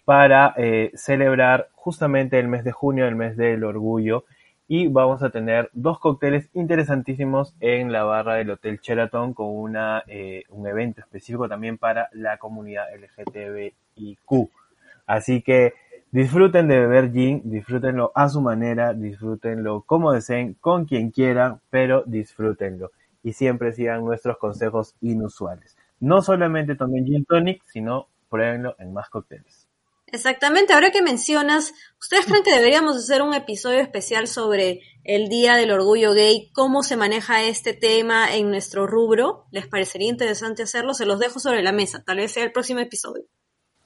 para 0.10 0.56
eh, 0.58 0.90
celebrar 0.96 1.70
justamente 1.74 2.40
el 2.40 2.48
mes 2.48 2.64
de 2.64 2.72
junio, 2.72 3.06
el 3.06 3.16
mes 3.16 3.38
del 3.38 3.64
orgullo, 3.64 4.26
y 4.68 4.88
vamos 4.88 5.22
a 5.22 5.30
tener 5.30 5.70
dos 5.72 6.00
cócteles 6.00 6.50
interesantísimos 6.54 7.54
en 7.60 7.92
la 7.92 8.06
barra 8.06 8.34
del 8.34 8.50
Hotel 8.50 8.80
Sheraton 8.82 9.36
con 9.36 9.56
una, 9.56 10.02
eh, 10.08 10.46
un 10.50 10.66
evento 10.66 11.02
específico 11.02 11.48
también 11.48 11.78
para 11.78 12.10
la 12.14 12.40
comunidad 12.40 12.86
LGTBIQ. 12.92 14.50
Así 15.06 15.44
que 15.44 15.76
disfruten 16.10 16.68
de 16.70 16.80
beber 16.80 17.12
gin, 17.12 17.44
disfrútenlo 17.46 18.12
a 18.16 18.30
su 18.30 18.42
manera, 18.42 18.96
disfrútenlo 18.96 19.84
como 19.84 20.12
deseen, 20.12 20.56
con 20.56 20.86
quien 20.86 21.12
quieran, 21.12 21.62
pero 21.70 22.02
disfrútenlo. 22.08 22.90
Y 23.22 23.34
siempre 23.34 23.74
sigan 23.74 24.04
nuestros 24.04 24.40
consejos 24.40 24.96
inusuales. 25.02 25.78
No 26.00 26.24
solamente 26.24 26.74
tomen 26.74 27.06
gin 27.06 27.26
tonic, 27.26 27.62
sino 27.68 28.08
pruébenlo 28.28 28.74
en 28.80 28.92
más 28.92 29.08
cócteles. 29.12 29.69
Exactamente, 30.12 30.74
ahora 30.74 30.90
que 30.90 31.02
mencionas, 31.02 31.74
¿ustedes 32.00 32.26
creen 32.26 32.44
que 32.44 32.52
deberíamos 32.54 32.98
hacer 32.98 33.22
un 33.22 33.34
episodio 33.34 33.80
especial 33.80 34.28
sobre 34.28 34.82
el 35.04 35.30
Día 35.30 35.56
del 35.56 35.72
Orgullo 35.72 36.14
Gay? 36.14 36.52
¿Cómo 36.54 36.82
se 36.82 36.98
maneja 36.98 37.44
este 37.44 37.74
tema 37.74 38.36
en 38.36 38.50
nuestro 38.50 38.88
rubro? 38.88 39.46
¿Les 39.52 39.68
parecería 39.68 40.10
interesante 40.10 40.64
hacerlo? 40.64 40.94
Se 40.94 41.06
los 41.06 41.20
dejo 41.20 41.40
sobre 41.40 41.62
la 41.62 41.72
mesa, 41.72 42.04
tal 42.04 42.18
vez 42.18 42.32
sea 42.32 42.44
el 42.44 42.52
próximo 42.52 42.80
episodio. 42.80 43.24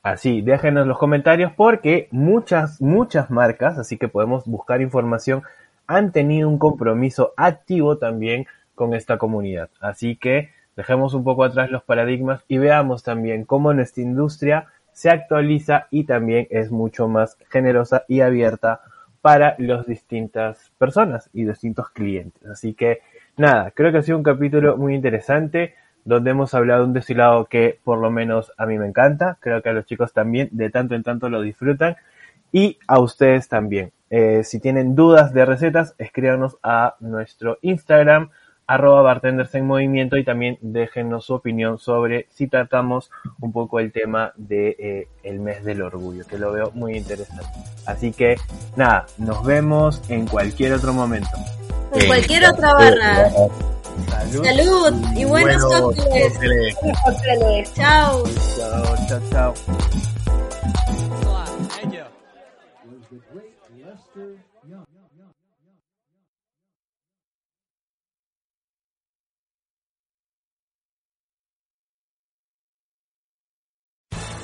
Así, 0.02 0.42
déjenos 0.42 0.88
los 0.88 0.98
comentarios 0.98 1.52
porque 1.56 2.08
muchas, 2.12 2.82
muchas 2.82 3.30
marcas, 3.30 3.78
así 3.78 3.98
que 3.98 4.08
podemos 4.08 4.46
buscar 4.46 4.82
información, 4.82 5.44
han 5.88 6.12
tenido 6.12 6.50
un 6.50 6.58
compromiso 6.58 7.34
activo 7.38 7.98
también 7.98 8.46
con 8.76 8.94
esta 8.94 9.18
comunidad. 9.18 9.70
Así 9.80 10.16
que 10.16 10.52
dejemos 10.76 11.14
un 11.14 11.24
poco 11.24 11.44
atrás 11.44 11.70
los 11.70 11.84
paradigmas 11.84 12.44
y 12.48 12.58
veamos 12.58 13.04
también 13.04 13.46
cómo 13.46 13.74
nuestra 13.74 14.04
industria 14.04 14.68
se 14.94 15.10
actualiza 15.10 15.88
y 15.92 16.06
también 16.06 16.48
es 16.50 16.72
mucho 16.72 17.08
más 17.08 17.38
generosa 17.50 18.06
y 18.08 18.22
abierta 18.22 18.82
para 19.22 19.56
las 19.58 19.86
distintas 19.86 20.72
personas 20.78 21.30
y 21.34 21.46
distintos 21.46 21.90
clientes. 21.90 22.46
Así 22.46 22.74
que 22.74 23.00
nada, 23.38 23.72
creo 23.72 23.92
que 23.92 24.00
ha 24.00 24.02
sido 24.02 24.18
un 24.18 24.24
capítulo 24.24 24.78
muy 24.78 24.96
interesante 24.96 25.76
donde 26.06 26.32
hemos 26.32 26.54
hablado 26.54 26.82
de 26.82 26.88
un 26.88 26.94
destilado 26.94 27.46
que 27.46 27.80
por 27.84 28.00
lo 28.00 28.12
menos 28.12 28.52
a 28.58 28.66
mí 28.66 28.78
me 28.78 28.88
encanta, 28.88 29.38
creo 29.40 29.62
que 29.62 29.70
a 29.70 29.74
los 29.74 29.86
chicos 29.86 30.12
también 30.14 30.50
de 30.52 30.70
tanto 30.70 30.96
en 30.96 31.04
tanto 31.04 31.30
lo 31.30 31.42
disfrutan 31.42 31.96
y 32.52 32.78
a 32.88 33.00
ustedes 33.00 33.48
también. 33.48 33.92
Eh, 34.10 34.44
si 34.44 34.60
tienen 34.60 34.96
dudas 34.96 35.34
de 35.34 35.46
recetas, 35.46 35.96
escríbanos 35.98 36.58
a 36.62 36.96
nuestro 37.00 37.58
Instagram 37.62 38.30
arroba 38.68 39.02
bartenders 39.02 39.54
en 39.56 39.66
movimiento 39.68 40.18
y 40.18 40.24
también 40.24 40.58
déjenos 40.62 41.26
su 41.26 41.34
opinión 41.34 41.80
sobre 41.80 42.28
si 42.30 42.48
tratamos 42.48 43.12
un 43.40 43.52
poco 43.52 43.80
el 43.80 43.92
tema 43.92 44.34
de 44.36 44.76
eh, 44.80 45.08
el 45.24 45.40
mes 45.40 45.64
del 45.64 45.82
orgullo, 45.82 46.26
que 46.26 46.38
lo 46.38 46.52
veo 46.52 46.72
muy 46.74 46.98
interesante. 46.98 47.46
Así 47.86 48.12
que 48.12 48.38
nada, 48.76 49.06
nos 49.18 49.44
vemos 49.46 50.02
en 50.10 50.28
cualquier 50.28 50.74
otro 50.74 50.94
momento. 50.94 51.30
En 51.94 52.08
cualquier 52.08 52.46
otra 52.46 52.74
barra. 52.74 53.30
Salud. 54.10 54.44
Salud 54.44 54.94
y 55.16 55.26
buenos 55.26 55.64
bueno, 55.64 55.92
Chao. 57.76 58.24
Chao, 58.58 58.96
chao, 59.08 59.22
chao. 59.30 59.54